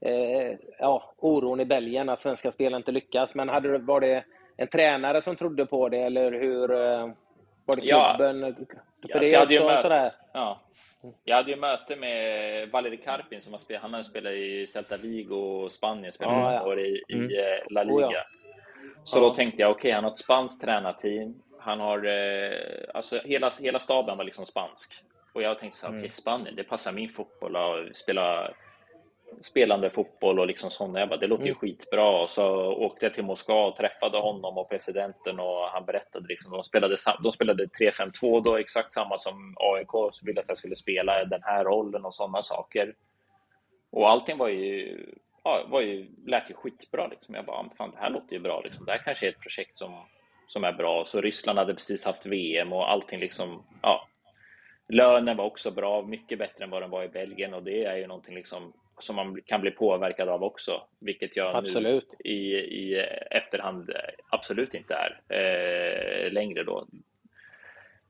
[0.00, 3.34] eh, ja, oron i Belgien att svenska spelare inte lyckas?
[3.34, 4.24] Men hade, var det
[4.56, 6.70] en tränare som trodde på det eller hur?
[6.70, 7.10] Eh,
[7.64, 8.40] var det klubben?
[8.40, 8.76] Ja.
[9.12, 10.12] För det är också möte, sådär...
[10.32, 10.60] ja.
[11.24, 14.96] Jag hade ju möte med Valeri Karpin som har spelat, han har spelat i Celta
[14.96, 16.66] Vigo och Spanien, spelat ja, ja.
[16.66, 17.30] år i, mm.
[17.30, 18.06] i eh, La Liga.
[18.06, 18.24] Oh, ja.
[19.04, 21.42] Så då tänkte jag, okej, okay, han har ett spanskt tränarteam.
[21.58, 22.58] Han har, eh,
[22.94, 25.04] alltså hela, hela staben var liksom spansk.
[25.32, 26.00] Och jag tänkte så här, mm.
[26.00, 28.54] okej, Spanien, det passar min fotboll att spela
[29.40, 31.00] spelande fotboll och liksom sådana.
[31.00, 31.60] Jag bara, det låter ju mm.
[31.60, 32.22] skitbra.
[32.22, 36.52] Och så åkte jag till Moskva och träffade honom och presidenten och han berättade liksom,
[36.52, 40.76] de spelade, de spelade 3-5-2 då, exakt samma som AIK, så ville att jag skulle
[40.76, 42.94] spela den här rollen och sådana saker.
[43.90, 44.98] Och allting var ju,
[45.44, 47.34] ja, var ju, lät ju skitbra liksom.
[47.34, 48.84] Jag bara, fan det här låter ju bra liksom.
[48.84, 50.04] Det här kanske är ett projekt som,
[50.46, 51.04] som är bra.
[51.04, 54.06] Så Ryssland hade precis haft VM och allting liksom, ja.
[54.90, 57.96] Lönen var också bra, mycket bättre än vad den var i Belgien och det är
[57.96, 62.14] ju någonting liksom som man kan bli påverkad av också, vilket jag absolut.
[62.24, 63.90] nu i, i efterhand
[64.30, 66.86] absolut inte är eh, längre då.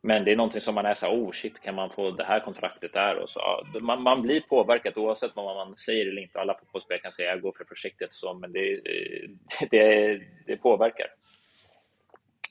[0.03, 2.25] Men det är någonting som man är så här, oh shit, kan man få det
[2.25, 3.19] här kontraktet där?
[3.19, 3.41] Och så,
[3.81, 6.41] man, man blir påverkad oavsett vad man säger eller inte.
[6.41, 8.81] Alla fotbollsspelare kan säga jag går för projektet så, men det,
[9.71, 11.07] det, det påverkar.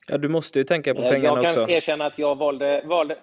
[0.07, 1.59] Ja, du måste ju tänka på pengarna också.
[1.59, 3.17] Jag kan erkänna att jag valde, valde,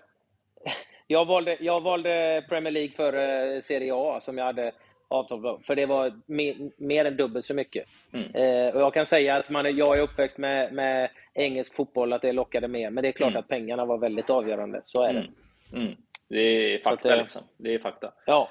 [1.07, 4.73] jag valde, jag valde Premier League för Serie A som jag hade
[5.09, 7.89] avtal för det var mer, mer än dubbelt så mycket.
[8.13, 8.35] Mm.
[8.35, 12.23] Eh, och jag kan säga att man, jag är uppväxt med, med engelsk fotboll, att
[12.23, 12.91] det lockade mer.
[12.91, 13.41] Men det är klart mm.
[13.41, 14.81] att pengarna var väldigt avgörande.
[14.83, 15.29] Så är det.
[15.73, 15.87] Mm.
[15.87, 15.97] mm.
[16.29, 17.43] Det är fakta att, liksom.
[17.57, 18.13] Det är fakta.
[18.27, 18.51] Ja.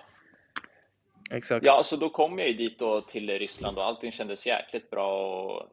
[1.32, 1.66] Exakt.
[1.66, 5.32] Ja, så då kom jag ju dit då till Ryssland och allting kändes jäkligt bra.
[5.44, 5.70] Och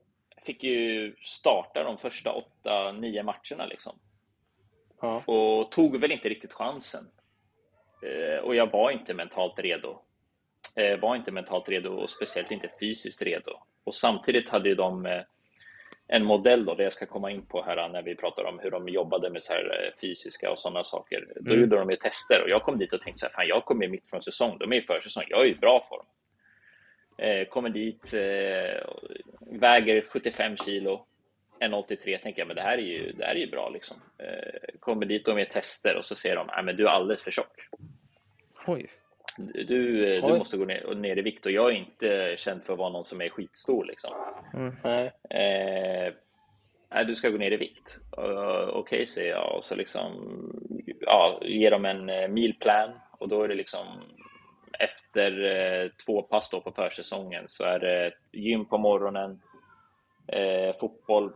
[0.47, 3.99] fick ju starta de första åtta, nio matcherna liksom.
[5.03, 5.23] Ja.
[5.27, 7.05] Och tog väl inte riktigt chansen.
[8.03, 9.99] Eh, och jag var inte mentalt redo
[10.77, 13.53] eh, var inte mentalt redo och speciellt inte fysiskt redo.
[13.85, 15.23] Och samtidigt hade ju de eh,
[16.09, 18.71] en modell då, det jag ska komma in på här när vi pratar om hur
[18.71, 21.29] de jobbade med så här fysiska och sådana saker.
[21.41, 21.61] Då mm.
[21.61, 23.89] gjorde de ju tester och jag kom dit och tänkte så här, fan jag kommer
[23.89, 26.07] mitt från säsong, de är i försäsong, jag är i bra form.
[27.19, 28.87] Eh, kommer dit, eh,
[29.61, 31.07] väger 75 kilo,
[31.63, 33.97] 1,83 tänker jag, men det här är ju, det här är ju bra liksom.
[34.19, 37.25] Eh, kommer dit och med tester och så säger de, nej men du är alldeles
[37.25, 37.69] för tjock.
[38.67, 38.91] Oj.
[39.39, 42.79] Du, du måste gå ner, ner, i vikt och jag är inte känd för att
[42.79, 43.85] vara någon som är skitstor.
[43.85, 44.11] Liksom.
[44.55, 45.07] Mm.
[45.31, 46.15] Eh,
[46.91, 47.99] nej, du ska gå ner i vikt.
[48.19, 49.57] Uh, Okej, okay, säger jag.
[49.57, 50.13] Och så liksom,
[51.01, 53.87] ja, ger dem en mealplan och då är det liksom
[54.79, 59.41] efter uh, två pass då på försäsongen så är det gym på morgonen,
[60.27, 61.33] eh, fotboll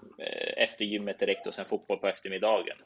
[0.57, 2.77] efter gymmet direkt och sen fotboll på eftermiddagen.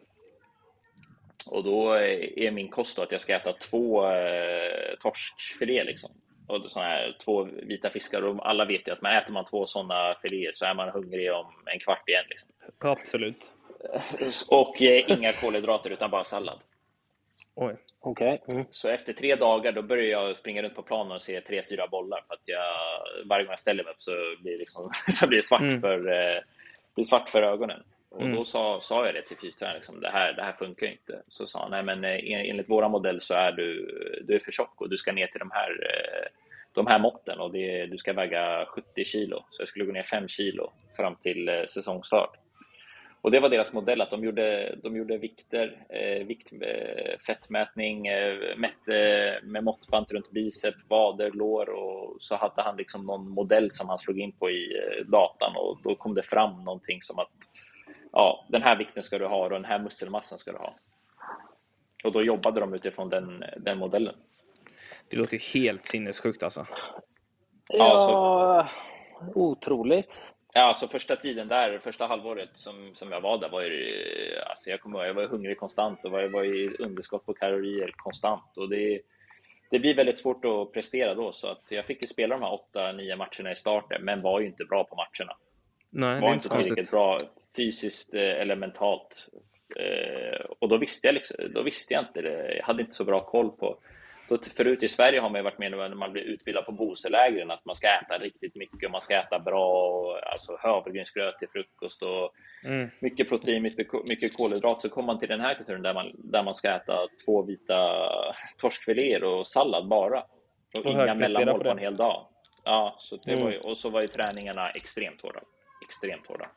[1.47, 6.11] Och då är min kost att jag ska äta två eh, torskfilé liksom.
[6.47, 8.23] Och såna här två vita fiskar.
[8.23, 11.33] Och alla vet ju att man äter man två sådana filéer så är man hungrig
[11.33, 12.25] om en kvart igen.
[12.29, 12.51] Liksom.
[12.85, 13.53] Absolut.
[14.51, 16.61] Och eh, inga kolhydrater utan bara sallad.
[17.55, 17.77] Oj.
[18.01, 18.39] Okay.
[18.49, 18.65] Mm.
[18.71, 21.89] Så efter tre dagar då börjar jag springa runt på planen och se tre, fyra
[21.89, 22.65] bollar för att jag
[23.29, 25.81] varje gång jag ställer mig upp så blir, liksom, så blir det svart, mm.
[25.81, 26.43] för, eh,
[26.95, 27.83] blir svart för ögonen.
[28.11, 28.37] Och mm.
[28.37, 31.23] då sa, sa jag det till fystränaren, liksom, det, här, det här funkar inte.
[31.29, 33.87] Så sa han, nej men eh, enligt våra modell så är du,
[34.25, 36.29] du är för tjock och du ska ner till de här, eh,
[36.73, 39.45] de här måtten och det, du ska väga 70 kilo.
[39.51, 42.37] Så jag skulle gå ner 5 kilo fram till eh, säsongstart.
[43.23, 48.07] Och det var deras modell, att de gjorde, de gjorde vikter, eh, vikt, eh, fettmätning,
[48.07, 53.71] eh, mätte med måttband runt bicep, vader, lår och så hade han liksom någon modell
[53.71, 57.19] som han slog in på i eh, datan och då kom det fram någonting som
[57.19, 57.33] att
[58.13, 60.75] ja, den här vikten ska du ha och den här muskelmassan ska du ha.
[62.05, 64.15] Och då jobbade de utifrån den, den modellen.
[65.09, 66.67] Det låter helt sinnessjukt alltså.
[67.69, 68.67] Ja, så,
[69.35, 70.21] otroligt.
[70.53, 73.95] Ja, alltså första tiden där, första halvåret som, som jag var där var ju,
[74.47, 78.57] alltså jag kommer jag var hungrig konstant och var, var i underskott på kalorier konstant
[78.57, 79.01] och det,
[79.71, 82.53] det blir väldigt svårt att prestera då så att jag fick ju spela de här
[82.53, 85.37] åtta, nio matcherna i starten men var ju inte bra på matcherna.
[85.91, 87.19] Nej, var inte tillräckligt bra
[87.57, 89.29] fysiskt eh, eller mentalt.
[89.77, 92.57] Eh, och då visste jag, liksom, då visste jag inte det.
[92.57, 93.79] Jag hade inte så bra koll på.
[94.31, 97.51] Då, förut i Sverige har man ju varit med när man blir utbildad på Boselägren
[97.51, 101.49] att man ska äta riktigt mycket och man ska äta bra, och, alltså havregrynsgröt till
[101.49, 102.33] frukost och
[102.65, 102.91] mm.
[103.01, 104.83] mycket protein, mycket, mycket kolhydrat.
[104.83, 108.09] Så kommer man till den här kulturen där man, där man ska äta två vita
[108.59, 110.25] torskfiléer och sallad bara.
[110.75, 112.27] Och, och inga mellanmål på, på en hel dag.
[112.65, 113.45] Ja, så det mm.
[113.45, 115.41] var ju, och så var ju träningarna extremt hårda.
[115.87, 116.51] Extremt hårda.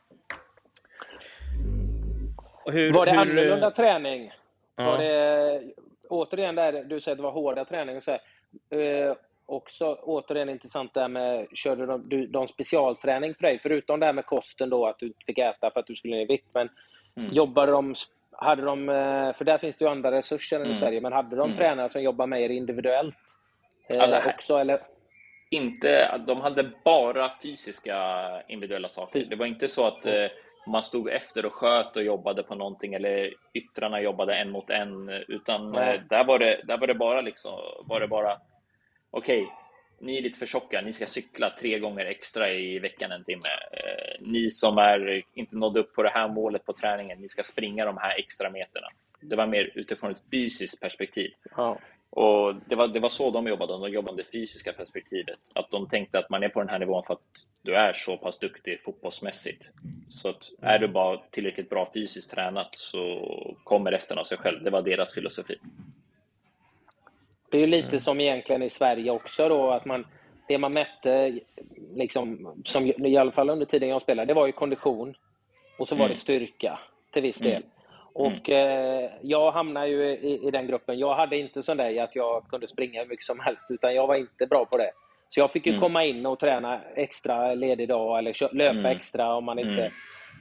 [2.66, 3.18] Hur, var det hur...
[3.18, 4.32] annorlunda träning?
[4.76, 4.84] Ja.
[4.84, 5.62] Var det,
[6.14, 8.00] återigen där du säger att det var hårda träningar.
[8.00, 8.20] Så här,
[8.80, 13.58] eh, också återigen intressant där med, körde de, du, de specialträning för dig?
[13.62, 16.16] Förutom det här med kosten då, att du inte fick äta för att du skulle
[16.16, 16.48] ner i vikt.
[16.52, 16.68] Men
[17.16, 17.32] mm.
[17.32, 17.94] jobbade de,
[18.32, 20.72] hade de, eh, för där finns det ju andra resurser än mm.
[20.72, 21.56] i Sverige, men hade de mm.
[21.56, 23.14] tränare som jobbar mer individuellt
[23.88, 24.56] eh, alltså, också?
[24.56, 24.80] Eller?
[25.50, 27.96] Inte, de hade bara fysiska
[28.48, 29.26] individuella saker.
[29.30, 30.26] Det var inte så att eh,
[30.66, 35.08] man stod efter och sköt och jobbade på någonting eller yttrarna jobbade en mot en,
[35.08, 37.52] utan eh, där var det, där var det bara liksom,
[37.86, 38.38] var det bara
[39.10, 39.54] okej, okay,
[40.00, 43.48] ni är lite för tjocka, ni ska cykla tre gånger extra i veckan en timme.
[43.72, 47.42] Eh, ni som är, inte nådde upp på det här målet på träningen, ni ska
[47.42, 48.86] springa de här extra meterna.
[49.20, 51.30] Det var mer utifrån ett fysiskt perspektiv.
[51.56, 51.78] Ja.
[52.16, 55.38] Och det var, det var så de jobbade, de jobbade det fysiska perspektivet.
[55.52, 57.20] Att de tänkte att man är på den här nivån för att
[57.62, 59.70] du är så pass duktig fotbollsmässigt.
[60.08, 63.20] Så att är du bara tillräckligt bra fysiskt tränat så
[63.64, 64.64] kommer resten av sig själv.
[64.64, 65.56] Det var deras filosofi.
[67.50, 68.00] Det är lite mm.
[68.00, 70.06] som egentligen i Sverige också då, att man,
[70.48, 71.38] det man mätte,
[71.94, 75.14] liksom, som, i alla fall under tiden jag spelade, det var ju kondition
[75.78, 76.14] och så var mm.
[76.14, 76.78] det styrka
[77.12, 77.62] till viss del.
[77.62, 77.68] Mm.
[78.14, 79.04] Och mm.
[79.04, 80.98] eh, jag hamnade ju i, i, den gruppen.
[80.98, 84.06] Jag hade inte som dig att jag kunde springa hur mycket som helst, utan jag
[84.06, 84.90] var inte bra på det.
[85.28, 85.80] Så jag fick ju mm.
[85.80, 88.96] komma in och träna extra ledig dag eller löpa mm.
[88.96, 89.82] extra om man inte...
[89.82, 89.92] Mm.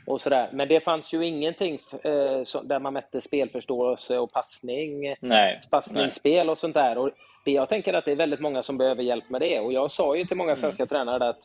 [0.05, 0.49] Och sådär.
[0.51, 5.59] Men det fanns ju ingenting eh, så, där man mätte spelförståelse och passning, Nej.
[5.71, 6.97] passningsspel och sånt där.
[6.97, 7.11] Och
[7.45, 9.59] det, jag tänker att det är väldigt många som behöver hjälp med det.
[9.59, 10.57] Och jag sa ju till många mm.
[10.57, 11.39] svenska tränare att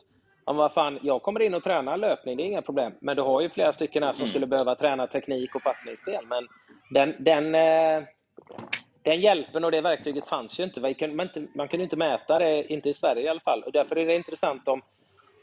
[0.45, 2.93] Ja, vad fan, jag kommer in och tränar löpning, det är inga problem.
[2.99, 4.29] Men du har ju flera stycken här som mm.
[4.29, 6.25] skulle behöva träna teknik och passningsspel.
[6.25, 6.47] Men
[6.89, 8.03] den, den, eh,
[9.03, 10.79] den hjälpen och det verktyget fanns ju inte.
[10.79, 11.47] Man kunde, inte.
[11.55, 13.63] man kunde inte mäta det, inte i Sverige i alla fall.
[13.63, 14.81] Och därför är det intressant om,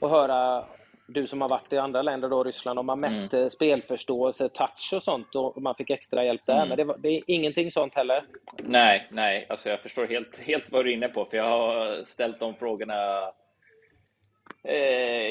[0.01, 0.65] att höra
[1.07, 3.23] du som har varit i andra länder, då, Ryssland, om man mm.
[3.23, 3.51] mätte mm.
[3.51, 6.57] spelförståelse, touch och sånt och man fick extra hjälp där.
[6.57, 6.69] Mm.
[6.69, 8.25] Men det, var, det, är ingenting sånt heller?
[8.59, 9.47] Nej, nej.
[9.49, 12.55] Alltså jag förstår helt, helt vad du är inne på, för jag har ställt de
[12.55, 12.95] frågorna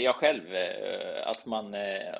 [0.04, 2.16] jag själv, eh, att man eh,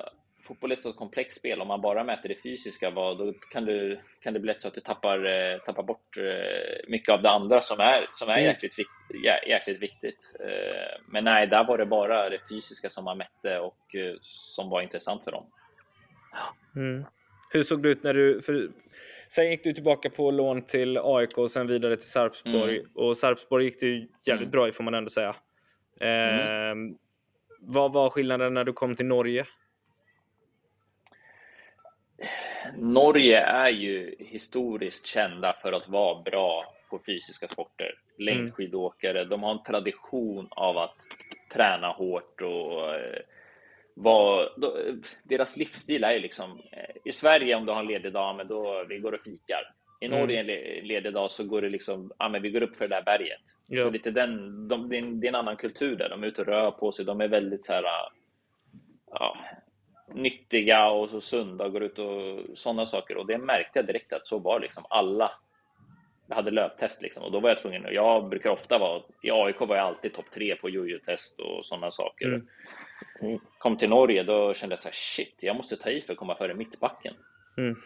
[0.46, 1.60] fotboll är ett så komplext spel.
[1.60, 4.68] Om man bara mäter det fysiska, vad, då kan, du, kan det bli lätt så
[4.68, 8.32] att du tappar, eh, tappar bort eh, mycket av det andra som är, som är
[8.32, 8.44] mm.
[8.44, 10.36] jäkligt, vikt, jä, jäkligt viktigt.
[10.40, 14.70] Eh, men nej, där var det bara det fysiska som man mätte och eh, som
[14.70, 15.46] var intressant för dem.
[16.76, 17.04] Mm.
[17.52, 18.40] Hur såg det ut när du...
[18.40, 18.68] För,
[19.28, 22.78] sen gick du tillbaka på lån till AIK och sen vidare till Sarpsborg.
[22.78, 22.90] Mm.
[22.94, 24.50] Och Sarpsborg gick det ju jävligt mm.
[24.50, 25.36] bra i får man ändå säga.
[26.00, 26.96] Mm.
[27.56, 29.46] Eh, vad var skillnaden när du kom till Norge?
[32.76, 37.94] Norge är ju historiskt kända för att vara bra på fysiska sporter.
[38.18, 40.96] Längdskidåkare, de har en tradition av att
[41.52, 43.20] träna hårt och eh,
[43.94, 44.76] vad, då,
[45.22, 48.48] deras livsstil är ju liksom, eh, i Sverige om du har en ledig dag, men
[48.48, 49.74] då vi går och fikar.
[50.00, 50.78] I Norge mm.
[50.78, 53.02] en ledig dag så går det liksom, ja men vi går upp för det där
[53.02, 53.40] berget.
[53.68, 53.84] Ja.
[53.84, 56.26] Så lite den, de, det, är en, det är en annan kultur där, de är
[56.26, 57.84] ute och rör på sig, de är väldigt så här,
[59.10, 59.36] ja,
[60.14, 63.16] nyttiga och så sunda och går ut och sådana saker.
[63.16, 65.32] Och det märkte jag direkt att så var liksom alla
[66.28, 67.86] jag hade löptest liksom och då var jag tvungen.
[67.92, 71.90] Jag brukar ofta vara i AIK var jag alltid topp tre på jojo-test och sådana
[71.90, 72.26] saker.
[72.26, 72.46] Mm.
[73.20, 73.38] Mm.
[73.58, 76.18] Kom till Norge, då kände jag så här, shit, jag måste ta i för att
[76.18, 77.14] komma före mittbacken.
[77.56, 77.76] Mm.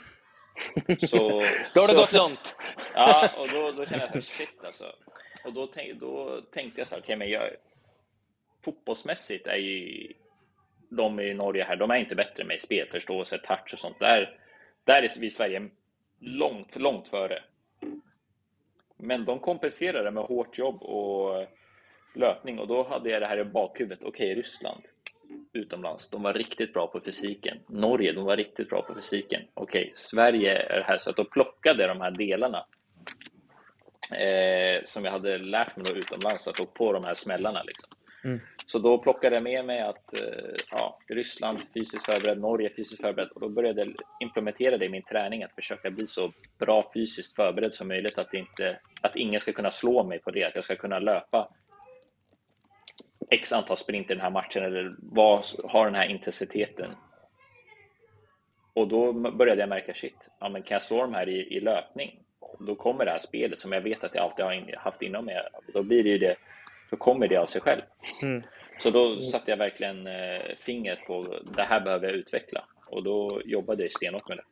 [0.98, 1.18] Så,
[1.74, 2.56] då har det så, gått långt.
[2.94, 4.92] Ja, och då, då kände jag shit alltså.
[5.44, 7.50] Och då, tänk, då tänkte jag så här, okay, men jag,
[8.64, 10.12] fotbollsmässigt är ju
[10.88, 13.98] de i Norge här, de är inte bättre med spelförståelse, touch och sånt.
[13.98, 14.38] Där,
[14.84, 15.68] där är vi i Sverige
[16.18, 17.42] långt, långt före.
[18.96, 21.46] Men de kompenserade med hårt jobb och
[22.14, 24.04] löpning och då hade jag det här i bakhuvudet.
[24.04, 24.82] Okej, okay, Ryssland
[25.52, 27.58] utomlands, de var riktigt bra på fysiken.
[27.68, 29.42] Norge, de var riktigt bra på fysiken.
[29.54, 32.66] Okej, okay, Sverige är här, så att de plockade de här delarna
[34.14, 37.62] eh, som jag hade lärt mig då utomlands, att få på de här smällarna.
[37.62, 37.88] Liksom.
[38.24, 38.40] Mm.
[38.66, 43.28] Så då plockade jag med mig att eh, ja, Ryssland fysiskt förberedd, Norge fysiskt förberedd
[43.28, 47.36] och då började jag implementera det i min träning, att försöka bli så bra fysiskt
[47.36, 50.64] förberedd som möjligt, att, inte, att ingen ska kunna slå mig på det, att jag
[50.64, 51.48] ska kunna löpa
[53.30, 56.94] x antal sprint i den här matchen eller vad har den här intensiteten?
[58.74, 61.60] Och då började jag märka shit, ja, men kan jag slå de här i, i
[61.60, 62.20] löpning?
[62.58, 65.36] Då, kommer det här spelet som jag vet att jag alltid har haft inom mig.
[65.74, 66.36] Då blir det ju det,
[66.90, 67.82] då kommer det av sig själv.
[68.22, 68.42] Mm.
[68.78, 73.42] Så då satte jag verkligen eh, fingret på det här behöver jag utveckla och då
[73.44, 74.44] jobbade jag stenhårt med det.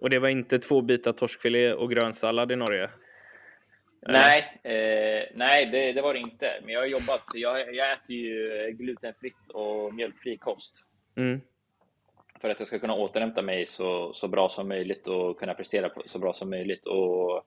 [0.00, 2.90] Och det var inte två bitar torskfilé och grönsallad i Norge?
[4.02, 6.60] Nej, eh, nej det, det, var det inte.
[6.62, 7.24] Men jag har jobbat.
[7.34, 10.86] Jag, jag äter ju glutenfritt och mjölkfri kost.
[11.16, 11.40] Mm.
[12.40, 15.90] För att jag ska kunna återhämta mig så, så bra som möjligt och kunna prestera
[16.06, 16.86] så bra som möjligt.
[16.86, 17.44] Och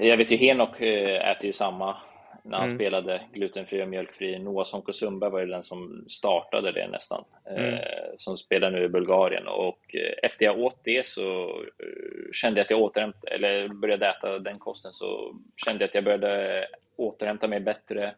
[0.00, 1.96] jag vet ju Henok eh, äter ju samma
[2.46, 2.78] när han mm.
[2.78, 4.38] spelade glutenfri och mjölkfri.
[4.38, 7.74] Noah Sonko Sundberg var ju den som startade det nästan, mm.
[7.74, 7.80] eh,
[8.16, 9.46] som spelar nu i Bulgarien.
[9.46, 14.06] Och eh, efter jag åt det så eh, kände jag att jag återhämtade, eller började
[14.06, 15.34] äta den kosten, så
[15.64, 16.66] kände jag att jag började
[16.96, 18.14] återhämta mig bättre,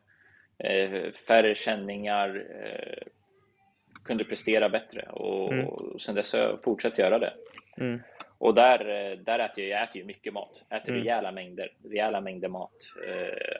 [0.65, 3.09] eh, färre känningar, eh,
[4.05, 5.09] kunde prestera bättre.
[5.11, 5.67] Och, mm.
[5.99, 7.33] sen dess har jag fortsatt göra det.
[7.81, 8.01] Mm.
[8.39, 10.65] Och där, eh, där äter jag, jag äter ju mycket mat.
[10.71, 11.03] Äter mm.
[11.03, 12.77] rejäla mängder, rejäla mängder mat.
[13.09, 13.59] Eh,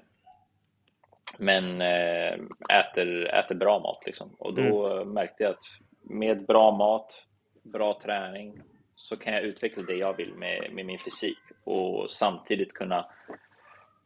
[1.39, 2.35] men eh,
[2.79, 4.03] äter, äter bra mat.
[4.07, 4.35] Liksom.
[4.39, 5.13] Och då mm.
[5.13, 5.65] märkte jag att
[6.03, 7.27] med bra mat,
[7.63, 8.63] bra träning,
[8.95, 13.07] så kan jag utveckla det jag vill med, med min fysik och samtidigt kunna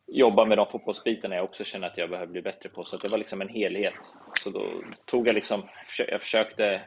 [0.06, 2.82] jobba med de fotbollsbitarna jag också känner att jag behöver bli bättre på.
[2.82, 4.14] Så det var liksom en helhet.
[4.34, 5.68] Så då tog jag liksom,
[6.08, 6.82] jag försökte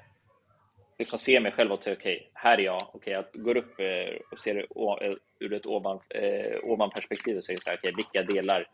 [0.99, 2.81] liksom se mig själv och säga okej, okay, här är jag.
[2.93, 4.65] Okay, jag går upp eh, och ser det
[5.39, 8.67] ur ett ovan, eh, ovanperspektiv och säger så här, okay, vilka delar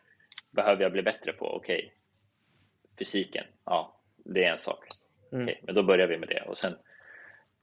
[0.52, 1.46] behöver jag bli bättre på?
[1.46, 1.90] Okej, okay.
[3.00, 4.80] fysiken, ja, det är en sak.
[5.32, 5.44] Mm.
[5.44, 6.76] Okay, men då börjar vi med det och sen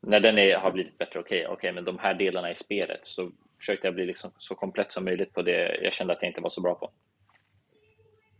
[0.00, 3.06] när den är, har blivit bättre, okej, okay, okay, men de här delarna i spelet
[3.06, 6.30] så försökte jag bli liksom så komplett som möjligt på det jag kände att jag
[6.30, 6.90] inte var så bra på.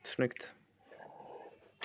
[0.03, 0.53] Snyggt.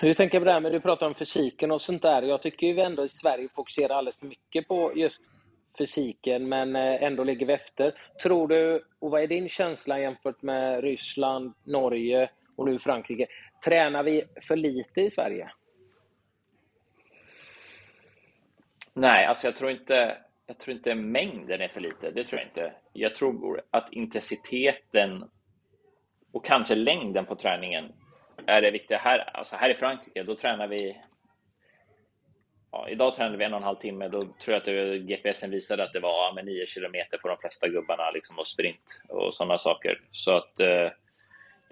[0.00, 2.22] Hur tänker på det här med, du pratar om fysiken och sånt där.
[2.22, 5.20] Jag tycker ju ändå i Sverige fokuserar alldeles för mycket på just
[5.78, 7.94] fysiken, men eh, ändå ligger vi efter.
[8.22, 13.26] Tror du, och vad är din känsla jämfört med Ryssland, Norge och nu Frankrike.
[13.64, 15.50] Tränar vi för lite i Sverige?
[18.94, 22.10] Nej, alltså jag tror inte jag tror inte mängden är för lite.
[22.10, 22.72] Det tror jag inte.
[22.92, 25.30] Jag tror att intensiteten
[26.32, 27.92] och kanske längden på träningen
[28.46, 28.98] är det viktiga.
[28.98, 30.96] Här, alltså här i Frankrike, då tränar vi
[32.74, 34.08] Ja, idag tränade vi en och en halv timme.
[34.08, 37.28] Då tror jag att det, GPSen visade att det var ja, med 9 kilometer på
[37.28, 40.00] de flesta gubbarna liksom, och sprint och sådana saker.
[40.10, 40.90] Så att eh,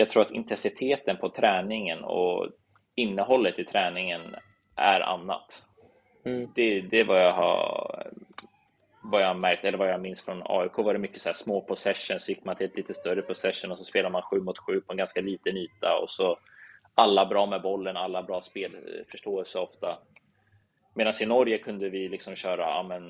[0.03, 2.49] jag tror att intensiteten på träningen och
[2.95, 4.21] innehållet i träningen
[4.77, 5.63] är annat.
[6.25, 6.49] Mm.
[6.55, 8.13] Det, det är vad jag har
[9.05, 11.61] vad jag märkt, eller vad jag minns från AIK var det mycket så här små
[11.61, 14.59] possessions, så gick man till ett lite större possession och så spelar man sju mot
[14.59, 16.39] sju på en ganska liten yta och så
[16.95, 19.99] alla bra med bollen, alla bra spelförståelse ofta.
[20.95, 23.03] Medan i Norge kunde vi liksom köra, ja men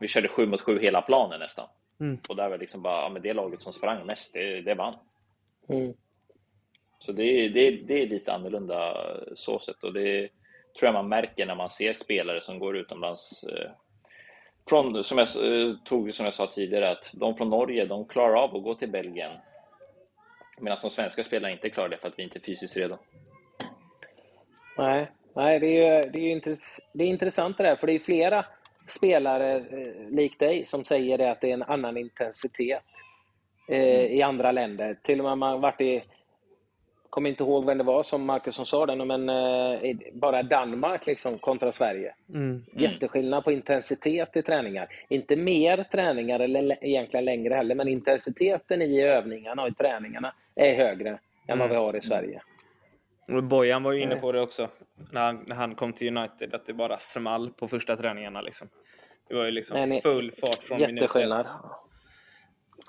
[0.00, 1.68] vi körde sju mot sju hela planen nästan.
[2.00, 2.18] Mm.
[2.28, 4.94] Och där var liksom bara, ja men det laget som sprang mest, det, det vann.
[5.70, 5.94] Mm.
[6.98, 8.96] Så det, det, det är lite annorlunda
[9.34, 10.28] så sätt och det
[10.78, 13.44] tror jag man märker när man ser spelare som går utomlands.
[13.44, 13.70] Eh,
[14.68, 18.34] från, som, jag, eh, tog, som jag sa tidigare, att de från Norge de klarar
[18.34, 19.38] av att gå till Belgien
[20.60, 22.98] medan de svenska spelarna inte klarar det för att vi inte är fysiskt redo.
[24.78, 27.98] Nej, nej det, är, det, är intress det är intressant det där, för det är
[27.98, 28.46] flera
[28.88, 32.82] spelare eh, lik dig som säger det att det är en annan intensitet
[33.70, 34.96] eh, i andra länder.
[35.02, 36.02] Till och med man varit i,
[37.10, 41.38] kommer inte ihåg vem det var som Marcusson sa det, men eh, bara Danmark liksom
[41.38, 42.14] kontra Sverige.
[42.28, 42.42] Mm.
[42.42, 42.64] mm.
[42.72, 44.88] Jätteskillnad på intensitet i träningar.
[45.08, 50.74] Inte mer träningar eller egentligen längre heller, men intensiteten i övningarna och i träningarna är
[50.76, 51.20] högre mm.
[51.48, 52.42] än vad vi har i Sverige.
[53.42, 54.68] Bojan var ju inne på det också
[55.12, 58.40] när han, när han kom till United, att det bara small på första träningarna.
[58.40, 58.68] Liksom.
[59.28, 61.46] Det var ju liksom full fart från minut ett.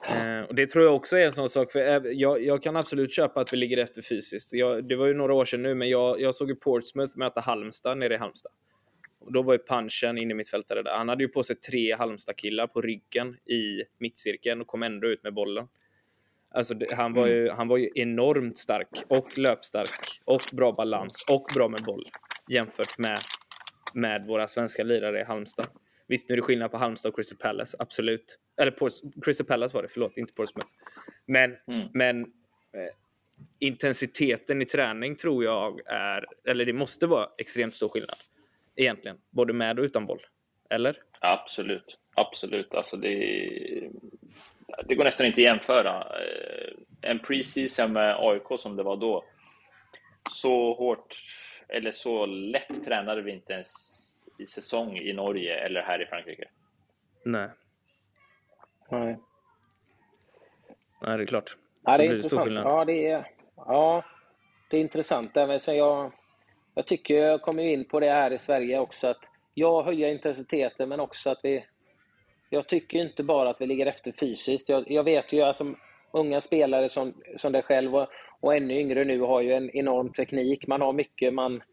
[0.09, 2.75] Eh, och det tror jag också är en sån sak, för eh, jag, jag kan
[2.75, 4.53] absolut köpa att vi ligger efter fysiskt.
[4.53, 7.41] Jag, det var ju några år sedan nu, men jag, jag såg ju Portsmouth möta
[7.41, 8.51] Halmstad nere i Halmstad.
[9.19, 10.91] Och då var ju punchen inne i mittfältare där.
[10.91, 15.23] Han hade ju på sig tre Halmstad-killar på ryggen i mittcirkeln och kom ändå ut
[15.23, 15.67] med bollen.
[16.53, 17.57] Alltså, han, var ju, mm.
[17.57, 22.05] han var ju enormt stark och löpstark och bra balans och bra med boll
[22.49, 23.19] jämfört med,
[23.93, 25.67] med våra svenska lirare i Halmstad.
[26.11, 28.39] Visst, nu är det skillnad på Halmstad och Crystal Palace, absolut.
[28.61, 28.91] Eller Port
[29.21, 30.69] Crystal Palace var det, förlåt, inte Portsmouth.
[31.25, 31.87] Men, mm.
[31.93, 32.93] men eh,
[33.59, 38.17] intensiteten i träning tror jag är, eller det måste vara extremt stor skillnad.
[38.75, 40.19] Egentligen, både med och utan boll.
[40.69, 40.97] Eller?
[41.19, 42.75] Absolut, absolut.
[42.75, 43.47] Alltså det,
[44.85, 45.99] det går nästan inte att jämföra.
[45.99, 49.25] Eh, en preseason med AIK som det var då,
[50.31, 51.15] så hårt
[51.69, 54.00] eller så lätt tränade vi inte ens
[54.41, 56.47] i säsong i Norge eller här i Frankrike.
[57.25, 57.49] Nej.
[58.89, 59.17] Nej.
[61.01, 61.57] Nej, det är klart.
[61.83, 62.51] Ja, det är intressant.
[62.51, 64.03] Ja, det är, ja,
[64.69, 65.31] det är intressant.
[65.59, 66.11] Så jag,
[66.75, 69.21] jag tycker, jag kommer in på det här i Sverige också, att
[69.53, 71.65] jag höjer intensiteten, men också att vi...
[72.49, 74.69] Jag tycker inte bara att vi ligger efter fysiskt.
[74.69, 75.75] Jag, jag vet ju, alltså,
[76.11, 78.07] unga spelare som, som dig själv och,
[78.39, 80.67] och ännu yngre nu har ju en enorm teknik.
[80.67, 81.63] Man har mycket, man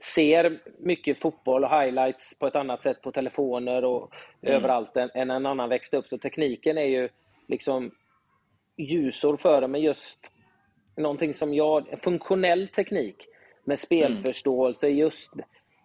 [0.00, 4.54] ser mycket fotboll och highlights på ett annat sätt på telefoner och mm.
[4.54, 6.08] överallt än, än en annan växte upp.
[6.08, 7.08] Så tekniken är ju
[7.48, 7.90] liksom
[8.76, 10.32] ljusår före, men just
[10.96, 13.16] någonting som jag, funktionell teknik
[13.64, 14.98] med spelförståelse, mm.
[14.98, 15.32] just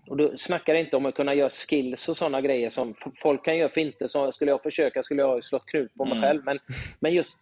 [0.07, 3.57] och du snackar inte om att kunna göra skills och sådana grejer som folk kan
[3.57, 4.07] göra finter.
[4.07, 6.21] Så skulle jag försöka skulle jag slått knut på mig mm.
[6.21, 6.41] själv.
[6.45, 6.59] Men,
[6.99, 7.37] men just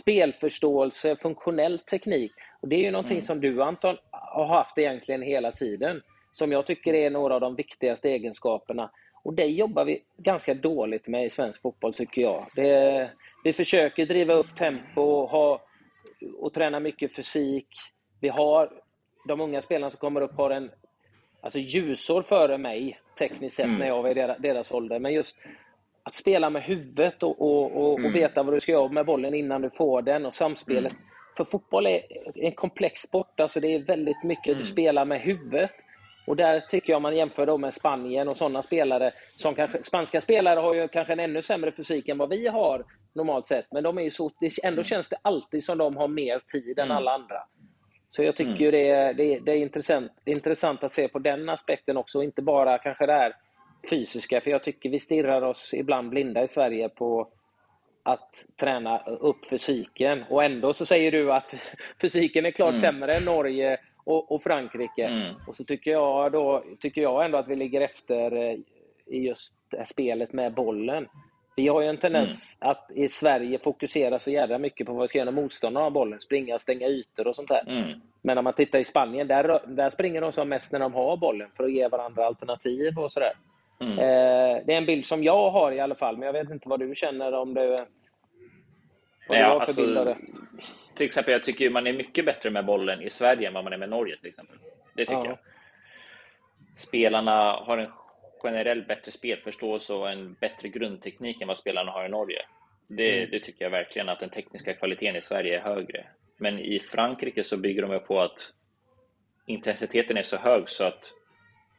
[0.00, 2.32] spelförståelse, funktionell teknik.
[2.60, 3.22] Och Det är ju någonting mm.
[3.22, 6.02] som du Anton har haft egentligen hela tiden.
[6.38, 8.90] Som jag tycker är några av de viktigaste egenskaperna.
[9.22, 12.36] Och det jobbar vi ganska dåligt med i svensk fotboll tycker jag.
[12.56, 13.10] Det,
[13.44, 15.62] vi försöker driva upp tempo och, ha,
[16.38, 17.68] och träna mycket fysik.
[18.20, 18.70] Vi har
[19.28, 20.70] de unga spelarna som kommer upp har en
[21.40, 23.78] alltså ljusår före mig tekniskt sett mm.
[23.78, 24.98] när jag var i deras, deras ålder.
[24.98, 25.36] Men just
[26.02, 28.10] att spela med huvudet och, och, och, mm.
[28.10, 30.92] och, veta vad du ska göra med bollen innan du får den och samspelet.
[30.92, 31.04] Mm.
[31.36, 32.00] För fotboll är
[32.34, 34.58] en komplex sport, alltså det är väldigt mycket mm.
[34.58, 35.70] du spelar med huvudet.
[36.26, 39.10] Och där tycker jag man jämför då med Spanien och sådana spelare.
[39.36, 42.84] Som kanske, spanska spelare har ju kanske en ännu sämre fysik än vad vi har
[43.12, 43.66] normalt sett.
[43.72, 44.30] Men de är så,
[44.62, 44.84] ändå mm.
[44.84, 46.96] känns det alltid som de har mer tid än mm.
[46.96, 47.42] alla andra.
[48.10, 48.70] Så jag tycker mm.
[48.72, 52.78] det, är, det, det, är intressant, intressant att se på den aspekten också, inte bara
[52.78, 53.36] kanske det här
[53.90, 54.40] fysiska.
[54.40, 57.28] För jag tycker vi stirrar oss ibland blinda i Sverige på
[58.02, 60.24] att träna upp fysiken.
[60.30, 61.54] Och ändå så säger du att
[62.00, 62.80] fysiken är klart mm.
[62.80, 65.06] sämre än Norge och, och Frankrike.
[65.06, 65.34] Mm.
[65.46, 68.56] Och så tycker jag, då, tycker jag ändå att vi ligger efter eh,
[69.06, 71.08] i just det spelet med bollen.
[71.56, 72.70] Vi har ju en tendens mm.
[72.70, 75.90] att i Sverige fokusera så jävla mycket på vad vi ska göra när motståndarna har
[75.90, 76.20] bollen.
[76.20, 77.64] Springa, stänga ytor och sånt där.
[77.66, 78.00] Mm.
[78.22, 81.16] Men om man tittar i Spanien, där, där springer de som mest när de har
[81.16, 83.32] bollen för att ge varandra alternativ och sådär.
[83.80, 83.92] Mm.
[83.92, 86.68] Eh, det är en bild som jag har i alla fall, men jag vet inte
[86.68, 87.86] vad du känner om det.
[89.28, 89.82] Vad ja, alltså,
[90.96, 93.72] till exempel, jag tycker man är mycket bättre med bollen i Sverige än vad man
[93.72, 94.58] är med Norge till exempel.
[94.94, 95.26] Det tycker ja.
[95.26, 95.38] jag.
[96.76, 97.90] Spelarna har en
[98.44, 102.42] generellt bättre spelförståelse och en bättre grundteknik än vad spelarna har i Norge.
[102.88, 103.30] Det, mm.
[103.30, 106.06] det, tycker jag verkligen att den tekniska kvaliteten i Sverige är högre.
[106.36, 108.52] Men i Frankrike så bygger de på att
[109.46, 111.12] intensiteten är så hög så att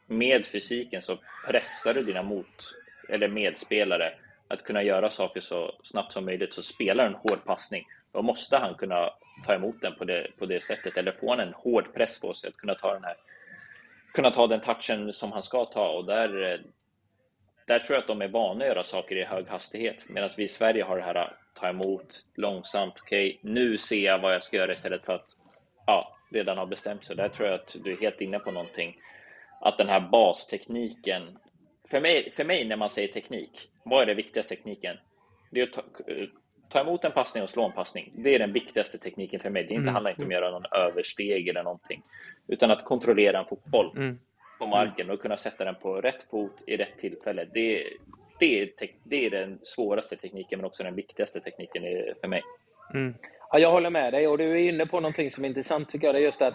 [0.06, 2.74] med fysiken så pressar du dina mot
[3.08, 4.14] eller medspelare
[4.48, 6.54] att kunna göra saker så snabbt som möjligt.
[6.54, 9.10] Så spelar en hård passning, då måste han kunna
[9.46, 12.48] ta emot den på det, på det sättet eller få en hård press på sig
[12.48, 13.16] att kunna ta den här
[14.14, 16.62] kunna ta den touchen som han ska ta och där,
[17.66, 20.44] där tror jag att de är vana att göra saker i hög hastighet medan vi
[20.44, 22.94] i Sverige har det här att ta emot långsamt.
[23.00, 25.26] Okej, okay, nu ser jag vad jag ska göra istället för att
[25.86, 27.16] ja, redan ha bestämt sig.
[27.16, 28.96] Där tror jag att du är helt inne på någonting.
[29.60, 31.38] Att den här bastekniken.
[31.90, 34.96] För mig, för mig när man säger teknik, vad är det viktigaste tekniken?
[35.50, 35.82] Det är att ta,
[36.68, 38.10] ta emot en passning och slå en passning.
[38.12, 39.62] Det är den viktigaste tekniken för mig.
[39.62, 39.94] Det inte, mm.
[39.94, 42.02] handlar inte om att göra någon översteg eller någonting,
[42.48, 44.18] utan att kontrollera en fotboll mm.
[44.58, 47.48] på marken och kunna sätta den på rätt fot i rätt tillfälle.
[47.54, 47.84] Det,
[48.38, 48.70] det, är,
[49.04, 51.82] det är den svåraste tekniken, men också den viktigaste tekniken
[52.20, 52.42] för mig.
[52.94, 53.14] Mm.
[53.50, 56.06] Ja, jag håller med dig och du är inne på någonting som är intressant tycker
[56.06, 56.14] jag.
[56.14, 56.54] Det är just att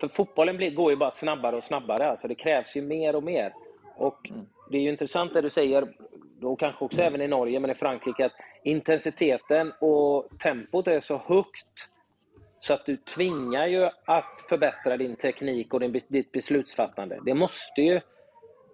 [0.00, 2.10] för fotbollen blir, går ju bara snabbare och snabbare.
[2.10, 3.54] Alltså det krävs ju mer och mer.
[3.96, 4.46] Och mm.
[4.72, 5.94] Det är ju intressant det du säger,
[6.40, 8.32] då kanske också även i Norge, men i Frankrike, att
[8.64, 11.88] intensiteten och tempot är så högt
[12.60, 17.18] så att du tvingar ju att förbättra din teknik och din, ditt beslutsfattande.
[17.24, 18.00] Det måste ju,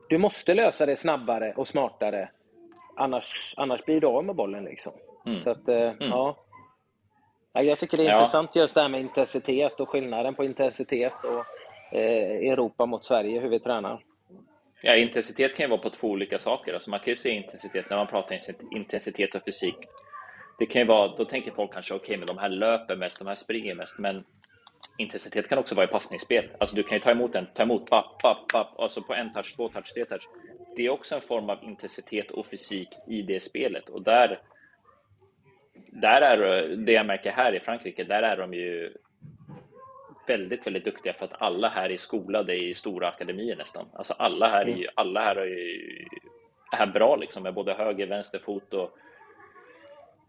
[0.09, 2.31] du måste lösa det snabbare och smartare.
[2.97, 4.65] Annars, annars blir du av med bollen.
[4.65, 4.93] Liksom.
[5.27, 5.41] Mm.
[5.41, 5.97] Så att, eh, mm.
[5.99, 6.37] ja.
[7.53, 8.19] Jag tycker det är ja.
[8.19, 11.45] intressant just det här med intensitet och skillnaden på intensitet och
[11.97, 14.05] eh, Europa mot Sverige, hur vi tränar.
[14.83, 16.75] Ja, intensitet kan ju vara på två olika saker.
[16.75, 18.39] Alltså man kan ju se intensitet när man pratar
[18.77, 19.77] intensitet och fysik.
[20.59, 23.19] Det kan ju vara, då tänker folk kanske okej, okay, men de här löper mest,
[23.19, 24.25] de här springer mest, men
[24.99, 26.51] intensitet kan också vara i passningsspel.
[26.61, 29.33] Alltså du kan ju ta emot en, ta emot, bap, bap, bap, alltså på en
[29.33, 30.29] touch, två touch, tre touch.
[30.77, 34.41] Det är också en form av intensitet och fysik i det spelet och där
[35.93, 38.93] där är det jag märker här i Frankrike, där är de ju
[40.29, 43.87] väldigt, väldigt duktiga för att alla här är skolade i stora akademier nästan.
[43.93, 44.87] Alltså alla här är mm.
[44.95, 48.99] alla här är, är bra liksom med både höger, vänster fot och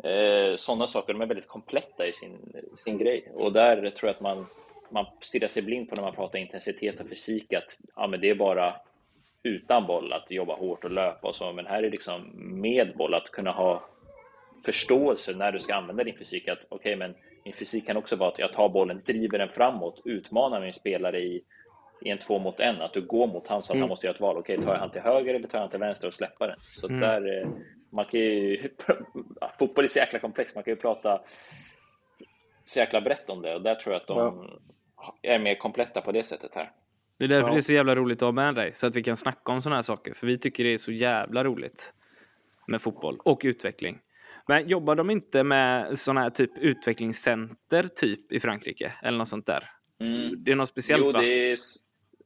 [0.08, 1.14] eh, sådana saker.
[1.14, 2.38] De är väldigt kompletta i sin,
[2.76, 4.45] sin grej och där tror jag att man,
[4.89, 8.30] man stirrar sig blind på när man pratar intensitet och fysik att ja, men det
[8.30, 8.76] är bara
[9.43, 12.32] utan boll att jobba hårt och löpa och så, men här är liksom
[12.62, 13.84] med boll att kunna ha
[14.66, 16.47] förståelse när du ska använda din fysik.
[16.47, 17.16] Att okej, okay, men
[17.50, 21.20] min fysik kan också vara att jag tar bollen, driver den framåt, utmanar min spelare
[21.20, 21.43] i,
[22.02, 23.82] i en två mot en, att du går mot han så att mm.
[23.82, 24.38] han måste göra ett val.
[24.38, 26.58] Okej, tar jag han till höger eller tar jag han till vänster och släpper den?
[26.60, 27.00] Så mm.
[27.00, 27.50] där, eh,
[27.89, 28.70] man kan ju,
[29.60, 31.22] fotboll är så jäkla komplext, man kan ju prata
[32.66, 34.50] så jäkla brett om det och där tror jag att de
[34.95, 35.16] ja.
[35.22, 36.72] är mer kompletta på det sättet här.
[37.18, 37.54] Det är därför ja.
[37.54, 39.62] det är så jävla roligt att ha med dig, så att vi kan snacka om
[39.62, 40.14] sådana här saker.
[40.14, 41.93] För vi tycker det är så jävla roligt
[42.68, 44.00] med fotboll och utveckling.
[44.50, 48.93] Men jobbar de inte med sådana här typ utvecklingscenter typ i Frankrike?
[49.04, 49.64] Eller något sånt där?
[50.00, 50.43] Mm.
[50.43, 51.22] Det är något speciellt jo, va?
[51.22, 51.58] Det är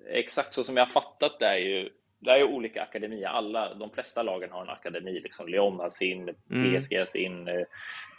[0.09, 3.27] exakt så som jag har fattat det är ju det är ju olika akademier.
[3.27, 5.19] Alla, de flesta lagen har en akademi.
[5.19, 5.47] Liksom.
[5.47, 6.79] Lyon har sin, mm.
[6.79, 7.65] PSG har sin, eh,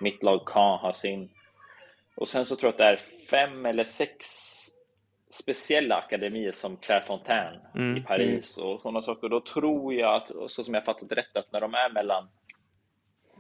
[0.01, 1.31] mitt lag Caen har sin.
[2.15, 4.27] Och sen så tror jag att det är fem eller sex
[5.31, 7.97] speciella akademier som Clairefontaine mm.
[7.97, 9.29] i Paris och sådana saker.
[9.29, 12.29] Då tror jag att, så som jag fattat rätt, att när de är mellan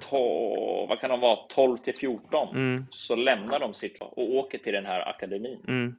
[0.00, 2.86] 12, vad kan de vara, 12 till 14 mm.
[2.90, 5.64] så lämnar de sitt och åker till den här akademin.
[5.68, 5.96] Mm.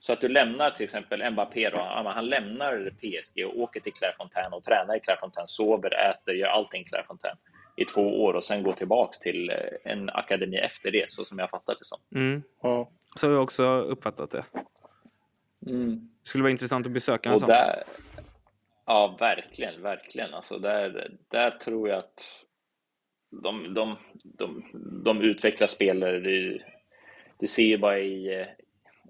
[0.00, 4.52] Så att du lämnar till exempel Mbappé, då, han lämnar PSG och åker till Clairefontaine
[4.52, 7.36] och tränar i Clairefontaine, sover, äter, gör allting Clairefontaine
[7.76, 11.38] i två år och sen går tillbaks till eh, en akademi efter det, så som
[11.38, 11.98] jag fattat det som.
[12.14, 12.42] Mm.
[12.62, 12.90] Ja.
[13.16, 14.44] Så har jag också uppfattat det.
[15.66, 16.10] Mm.
[16.22, 17.48] Det skulle vara intressant att besöka en sån.
[17.48, 17.82] Där,
[18.86, 20.34] ja, verkligen, verkligen.
[20.34, 22.44] Alltså där, där tror jag att
[23.30, 24.62] de, de, de,
[25.04, 26.20] de utvecklar spelare.
[26.20, 26.62] Du,
[27.38, 28.46] du ser ju bara i,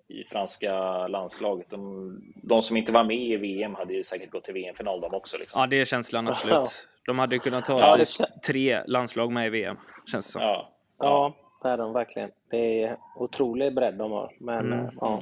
[0.08, 1.70] i franska landslaget.
[1.70, 5.14] De, de, som inte var med i VM hade ju säkert gått till VM-final de
[5.14, 5.38] också.
[5.38, 5.60] Liksom.
[5.60, 6.88] Ja, det är känslan absolut.
[7.06, 9.76] De hade kunnat ta ja, typ tre landslag med i VM,
[10.12, 10.42] känns det som.
[10.42, 12.30] Ja, ja det är de verkligen.
[12.50, 14.32] Det är otrolig bredd de har.
[14.38, 14.90] Men, mm.
[15.00, 15.18] ja.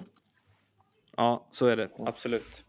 [1.17, 1.89] ja, så är det.
[1.99, 2.65] Absolut.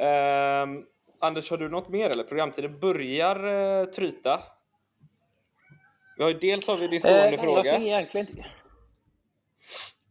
[0.00, 0.84] Uh,
[1.18, 2.10] Anders, har du något mer?
[2.10, 4.40] Eller programtiden börjar uh, tryta.
[6.16, 7.72] Vi har ju, dels har vi din stående eh, fråga.
[7.72, 8.46] Jag egentligen inte...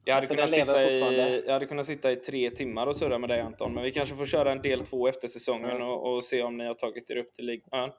[0.08, 3.30] Jag hade, kunnat sitta i, jag hade kunnat sitta i tre timmar och surra med
[3.30, 5.88] dig Anton, men vi kanske får köra en del två efter säsongen mm.
[5.88, 7.92] och, och, se om ni har tagit er upp till ligan.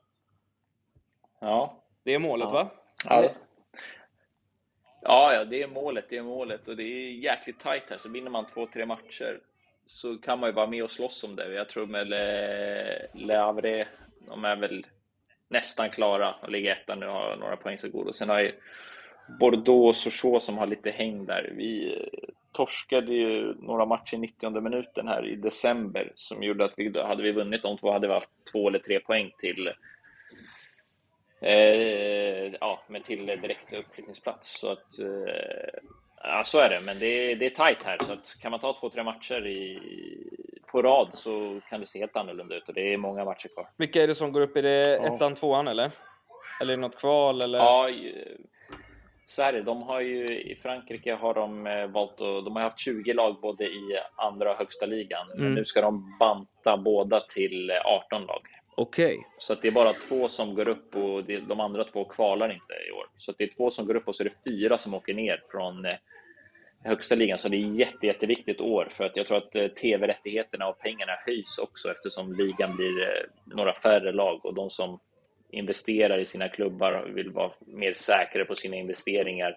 [1.41, 1.83] Ja.
[2.03, 2.55] Det är målet ja.
[2.55, 2.71] va?
[3.05, 3.31] Ja.
[5.03, 6.05] ja, ja, det är målet.
[6.09, 7.99] Det är målet och det är jäkligt tajt här.
[7.99, 9.41] Så vinner man två, tre matcher
[9.87, 11.55] så kan man ju vara med och slåss om det.
[11.55, 13.89] Jag tror med Le, Le Havre,
[14.27, 14.87] de är väl
[15.49, 18.07] nästan klara och ligger etta nu och har några poäng så god.
[18.07, 18.53] Och sen har ju
[19.41, 21.53] Bordeaux och Sochaux som har lite häng där.
[21.57, 22.03] Vi
[22.53, 27.23] torskade ju några matcher i 90 minuten här i december som gjorde att vi, hade
[27.23, 29.73] vi vunnit de två hade vi haft två eller tre poäng till
[31.41, 34.61] eh, ja, men till direkt uppflyttningsplats.
[34.61, 35.81] Så att eh,
[36.23, 38.61] ja, så är det, men det är, det är tajt här så att kan man
[38.61, 39.79] ta två, tre matcher i,
[40.77, 43.69] på rad så kan det se helt annorlunda ut och det är många matcher kvar.
[43.77, 44.57] Vilka är det som går upp?
[44.57, 45.91] Är det ettan, tvåan eller?
[46.61, 47.43] Eller är det något kval?
[47.43, 47.59] Eller?
[47.59, 47.89] Ja,
[49.27, 49.63] så är det.
[49.63, 53.41] De har ju, I Frankrike har de eh, valt att, de har haft 20 lag
[53.41, 55.31] både i andra och högsta ligan.
[55.31, 55.45] Mm.
[55.45, 58.43] Men nu ska de banta båda till 18 lag.
[58.75, 59.07] Okej.
[59.07, 59.25] Okay.
[59.39, 62.91] Så det är bara två som går upp och de andra två kvalar inte i
[62.91, 63.07] år.
[63.17, 65.43] Så det är två som går upp och så är det fyra som åker ner
[65.51, 65.91] från eh,
[66.87, 67.39] högsta ligan.
[67.39, 71.13] Så det är jätte, jätteviktigt år för att jag tror att eh, tv-rättigheterna och pengarna
[71.27, 74.99] höjs också eftersom ligan blir eh, några färre lag och de som
[75.51, 79.57] investerar i sina klubbar vill vara mer säkra på sina investeringar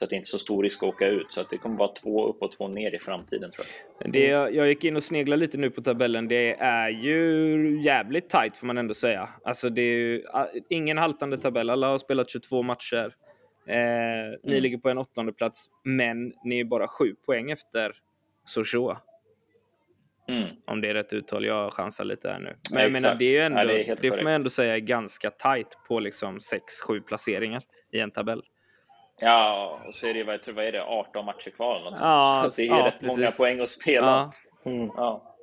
[0.00, 1.32] så att det inte är så stor risk att åka ut.
[1.32, 3.66] Så att det kommer vara två upp och två ner i framtiden tror
[3.98, 4.12] jag.
[4.12, 6.28] Det, jag gick in och sneglade lite nu på tabellen.
[6.28, 9.28] Det är ju jävligt tight får man ändå säga.
[9.44, 11.70] Alltså det är ju ah, ingen haltande tabell.
[11.70, 13.14] Alla har spelat 22 matcher.
[13.66, 14.38] Eh, mm.
[14.42, 17.92] Ni ligger på en åttonde plats, men ni är bara sju poäng efter
[18.44, 19.00] Sochaux.
[20.28, 20.48] Mm.
[20.66, 21.44] Om det är rätt uttal.
[21.44, 22.56] Jag chansar lite här nu.
[22.70, 24.80] Men ja, jag menar, det är ändå, ja, det, det får man ändå säga är
[24.80, 26.38] ganska tight på liksom
[26.88, 28.42] 6-7 placeringar i en tabell.
[29.20, 31.80] Ja, och så är det, vad, vad är det, 18 matcher kvar.
[31.80, 33.18] Något ja, så det är ja, rätt precis.
[33.18, 34.32] många poäng att spela.
[34.64, 34.90] Mm.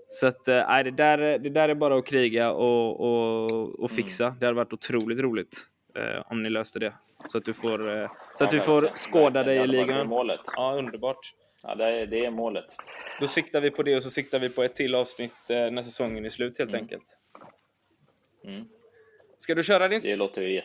[0.09, 4.25] Så att, äh, det, där, det där är bara att kriga och, och, och fixa.
[4.25, 4.39] Mm.
[4.39, 5.57] Det hade varit otroligt roligt
[5.95, 6.93] eh, om ni löste det.
[7.27, 10.07] Så att du får, eh, så att vi får skåda dig i ligan.
[10.07, 10.39] Målet.
[10.55, 11.33] Ja, underbart.
[11.63, 12.65] Ja, det är, det är målet.
[13.19, 15.83] Då siktar vi på det och så siktar vi på ett till avsnitt eh, när
[15.83, 16.81] säsongen är slut helt mm.
[16.81, 17.17] enkelt.
[18.45, 18.65] Mm.
[19.37, 20.01] Ska du, köra din,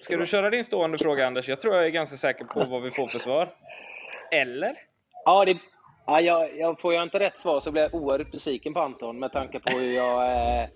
[0.00, 1.48] ska du köra din stående fråga Anders?
[1.48, 3.48] Jag tror jag är ganska säker på vad vi får för svar.
[4.30, 4.74] Eller?
[5.24, 5.58] Ja, det,
[6.06, 9.18] ja jag, jag får jag inte rätt svar så blir jag oerhört besviken på Anton
[9.18, 10.68] med tanke på hur jag, eh,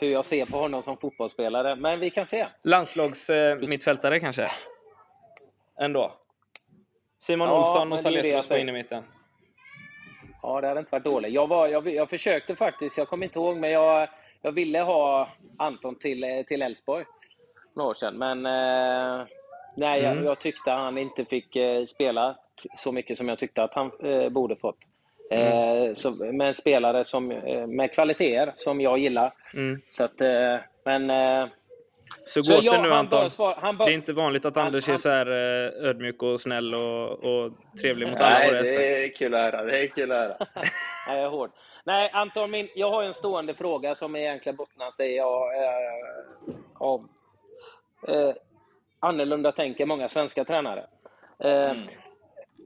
[0.00, 1.76] hur jag ser på honom som fotbollsspelare.
[1.76, 2.46] Men vi kan se.
[2.62, 4.50] Landslagsmittfältare eh, kanske?
[5.80, 6.12] Ändå?
[7.18, 9.04] Simon ja, Olsson och Saletros på innermitten.
[10.42, 11.32] Ja, det hade inte varit dåligt.
[11.32, 14.08] Jag, var, jag, jag försökte faktiskt, jag kommer inte ihåg, men jag,
[14.42, 17.04] jag ville ha Anton till, till Elfsborg
[17.74, 18.18] några år sedan.
[18.18, 19.26] Men eh,
[19.76, 20.24] Nej, jag, mm.
[20.24, 22.36] jag, tyckte han inte fick eh, spela
[22.76, 24.78] så mycket som jag tyckte att han eh, borde fått.
[25.30, 25.88] Mm.
[25.88, 29.32] Eh, så, med en spelare som, eh, med kvaliteter som jag gillar.
[29.54, 29.80] Mm.
[29.90, 31.10] Så att, eh, men...
[32.24, 33.30] Eh, så gå till nu Anton.
[33.30, 35.26] Svar, bör, det är inte vanligt att Anders han, är så här
[35.86, 38.78] ödmjuk och snäll och, och trevlig mot alla våra gäster.
[38.78, 39.62] det är kul att höra.
[39.62, 40.36] Det är kul att höra.
[41.08, 41.50] Nej, jag är hård.
[41.84, 45.42] Nej, Anton, min, jag har en stående fråga som egentligen bottnar sig av,
[46.74, 47.08] av
[48.08, 48.34] eh,
[49.00, 50.86] annorlunda tänker många svenska tränare.
[51.38, 51.86] Eh, mm.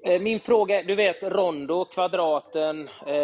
[0.04, 3.14] Eh, min fråga, du vet rondo, kvadraten eh,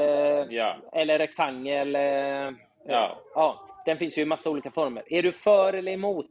[0.51, 0.77] ja.
[0.93, 1.97] eller rektangel.
[1.97, 2.51] Eh,
[2.87, 3.19] ja.
[3.35, 3.67] ja.
[3.85, 5.03] Den finns ju i massa olika former.
[5.07, 6.31] Är du för eller emot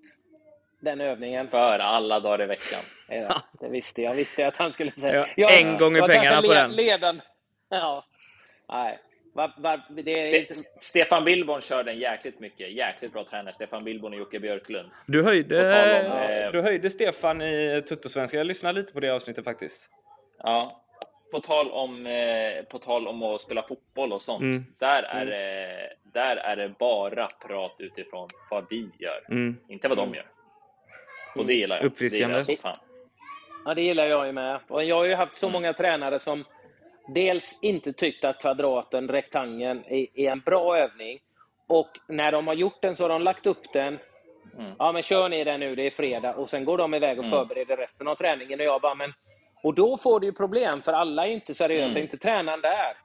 [0.80, 1.47] den övningen?
[1.47, 2.80] För alla dagar i veckan.
[3.08, 4.14] Ja, det visste jag.
[4.14, 5.16] visste att han skulle säga.
[5.16, 6.72] Ja, jag, en gång i pengarna på den.
[6.72, 7.22] Leden.
[7.70, 8.06] Ja.
[8.70, 8.99] Nej.
[9.34, 10.54] Var, var, Ste inte...
[10.80, 12.72] Stefan Billborn kör den jäkligt mycket.
[12.72, 13.54] Jäkligt bra tränare.
[13.54, 14.89] Stefan Billborn och Jocke Björklund.
[15.06, 15.60] Du höjde,
[16.06, 16.51] om, eh...
[16.51, 18.38] du höjde Stefan i Tuttosvenska.
[18.38, 19.89] Jag lyssnade lite på det avsnittet faktiskt.
[20.43, 20.83] Ja.
[21.34, 24.42] På tal om, eh, på tal om att spela fotboll och sånt.
[24.42, 24.66] Mm.
[24.80, 29.26] Där, är det, där är det bara prat utifrån vad vi gör.
[29.30, 29.58] Mm.
[29.68, 30.16] Inte vad de mm.
[30.16, 30.26] gör.
[31.36, 31.86] Och det gillar jag.
[31.86, 32.36] Uppfriskande.
[32.36, 32.76] Det gillar jag
[33.66, 34.60] Ja, det gillar jag ju med.
[34.68, 35.54] Och jag har ju haft så mm.
[35.54, 36.44] många tränare som
[37.08, 41.20] dels inte tyckt att kvadraten, rektangeln, är, är, en bra övning.
[41.68, 44.00] Och när de har gjort den så har de lagt upp den.
[44.60, 44.72] Mm.
[44.80, 46.36] Ja, men kör ni den nu, det är fredag.
[46.36, 47.38] Och sen går de iväg och mm.
[47.38, 48.60] förbereder resten av träningen.
[48.60, 49.14] Och jag bara, men...
[49.64, 52.03] Och då får du ju problem, för alla är inte seriösa, mm.
[52.03, 52.97] inte tränaren där.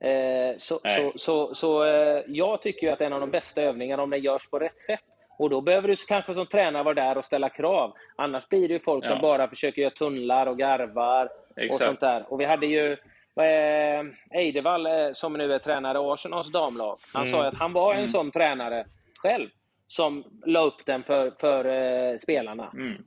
[0.00, 4.02] Eh, så, så, så, så eh, jag tycker ju att en av de bästa övningarna
[4.02, 5.00] om den görs på rätt sätt.
[5.38, 7.92] Och då behöver du kanske som tränare vara där och ställa krav.
[8.16, 9.08] Annars blir det ju folk ja.
[9.08, 11.74] som bara försöker göra tunnlar och garvar Exakt.
[11.74, 12.32] och sånt där.
[12.32, 12.92] Och vi hade ju
[13.36, 17.32] eh, Eidevall, som nu är tränare i Arsenals damlag, han mm.
[17.32, 18.08] sa att han var en mm.
[18.08, 18.86] sån tränare
[19.22, 19.48] själv
[19.88, 22.70] som la upp den för, för eh, spelarna.
[22.74, 23.04] Mm.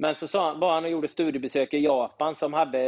[0.00, 2.78] Men så sa, var han och gjorde studiebesök i Japan som hade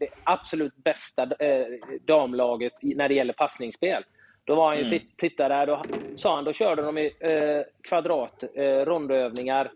[0.00, 1.66] det absolut bästa eh,
[2.06, 4.04] damlaget när det gäller passningsspel.
[4.44, 5.00] Då var han ju mm.
[5.16, 5.82] tittade där, då
[6.16, 9.70] sa han, då körde de i eh, kvadrat, eh, rondövningar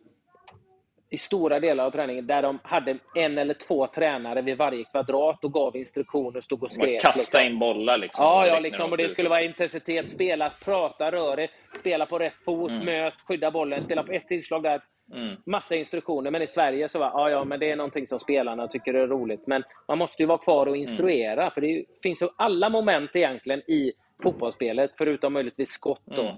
[1.10, 5.44] i stora delar av träningen där de hade en eller två tränare vid varje kvadrat
[5.44, 7.02] och gav instruktioner, stod och skrek.
[7.02, 7.40] Kasta liksom.
[7.40, 8.24] in bollar liksom.
[8.24, 11.48] Ja, ja liksom, och det skulle vara intensitet, spela, prata, rör
[11.78, 12.84] spela på rätt fot, mm.
[12.84, 14.80] möt, skydda bollen, spela på ett tillslag där.
[15.12, 15.36] Mm.
[15.46, 18.68] Massa instruktioner, men i Sverige så var ja, ja, men det är någonting som spelarna
[18.68, 19.46] tycker är roligt.
[19.46, 21.50] Men man måste ju vara kvar och instruera, mm.
[21.50, 23.92] för det finns ju alla moment egentligen i
[24.22, 26.02] fotbollsspelet, förutom möjligtvis skott.
[26.04, 26.22] Då.
[26.22, 26.36] Mm.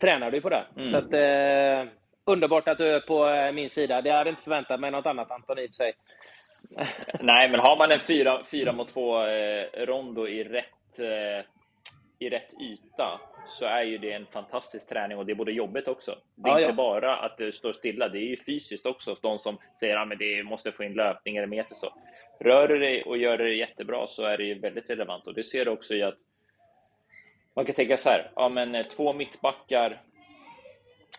[0.00, 0.64] Tränar du på det.
[0.76, 0.88] Mm.
[0.88, 1.92] Så att, eh,
[2.24, 4.02] underbart att du är på eh, min sida.
[4.02, 5.92] Det hade inte förväntat mig något annat, Anton, i sig.
[7.20, 8.00] Nej, men har man en
[8.44, 11.46] 4 mot 2 eh, rondo i rätt, eh,
[12.24, 15.88] i rätt yta så är ju det en fantastisk träning och det är både jobbigt
[15.88, 16.18] också.
[16.34, 16.76] Det är ja, inte ja.
[16.76, 19.16] bara att det står stilla, det är ju fysiskt också.
[19.22, 21.94] De som säger att ah, det måste få in löpning eller meter så.
[22.40, 25.44] Rör du dig och gör det jättebra så är det ju väldigt relevant och det
[25.44, 26.18] ser du också i att
[27.56, 30.00] man kan tänka så här, ja men eh, två mittbackar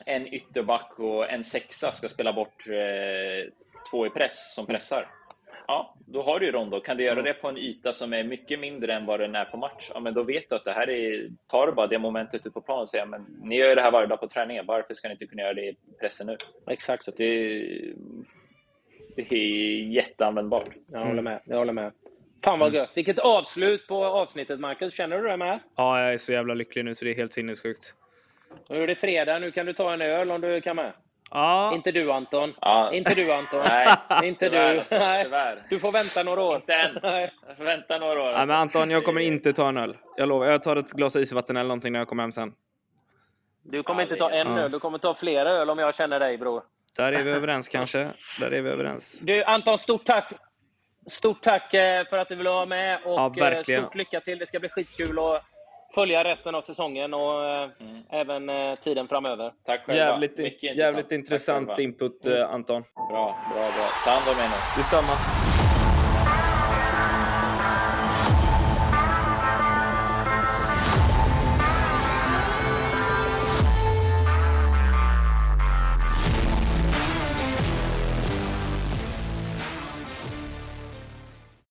[0.06, 3.52] en ytterback och en sexa ska spela bort eh,
[3.92, 5.08] två i press som pressar.
[5.68, 6.80] Ja, då har du ju rondo.
[6.80, 9.46] Kan du göra det på en yta som är mycket mindre än vad den är
[9.46, 11.30] på match, ja, men då vet du att det här är...
[11.48, 13.82] Tar du bara det momentet ut på planen och säger men ni gör ju det
[13.82, 16.38] här varje dag på träningen, varför ska ni inte kunna göra det i pressen nu?
[16.68, 17.04] Exakt.
[17.04, 17.28] Så det,
[19.16, 20.70] det är jätteanvändbart.
[20.92, 21.42] Jag håller med.
[21.46, 21.92] Jag håller med.
[22.44, 22.78] Fan vad mm.
[22.78, 22.98] gött.
[22.98, 24.94] Vilket avslut på avsnittet, Marcus.
[24.94, 25.60] Känner du det med?
[25.76, 27.96] Ja, jag är så jävla lycklig nu så det är helt sinnessjukt.
[28.70, 30.94] Nu är det fredag, nu kan du ta en öl om du kan med.
[31.36, 31.74] Ja.
[31.74, 32.54] Inte du Anton.
[32.62, 32.94] Ja.
[32.94, 33.64] Inte du Anton.
[33.68, 33.88] Nej,
[34.24, 34.80] inte tyvärr, du.
[34.80, 35.64] Alltså, tyvärr.
[35.70, 36.56] Du får vänta några år.
[36.56, 37.00] Inte än.
[37.48, 38.28] Jag får vänta några år.
[38.28, 38.38] Alltså.
[38.38, 39.98] Nej, men Anton, jag kommer inte ta en öl.
[40.18, 40.46] Jag lovar.
[40.46, 42.54] Jag tar ett glas isvatten eller någonting när jag kommer hem sen.
[43.64, 46.38] Du kommer inte ta en öl, du kommer ta flera öl om jag känner dig
[46.38, 46.64] bror.
[46.98, 48.12] Där är vi överens kanske.
[48.40, 49.20] Där är vi överens.
[49.20, 50.34] Du Anton, stort tack
[51.08, 54.40] Stort tack eh, för att du ville vara med och ja, eh, stort lycka till.
[54.40, 55.44] Det ska bli skitkul att
[55.96, 58.04] följa resten av säsongen och eh, mm.
[58.10, 59.52] även tiden framöver.
[59.66, 60.04] Tack själva.
[60.04, 62.50] Jävligt, jävligt intressant, intressant input, mm.
[62.50, 62.84] Anton.
[63.12, 63.88] Bra, bra, bra.
[64.06, 64.56] Ta hand om er nu.
[64.78, 65.45] Detsamma.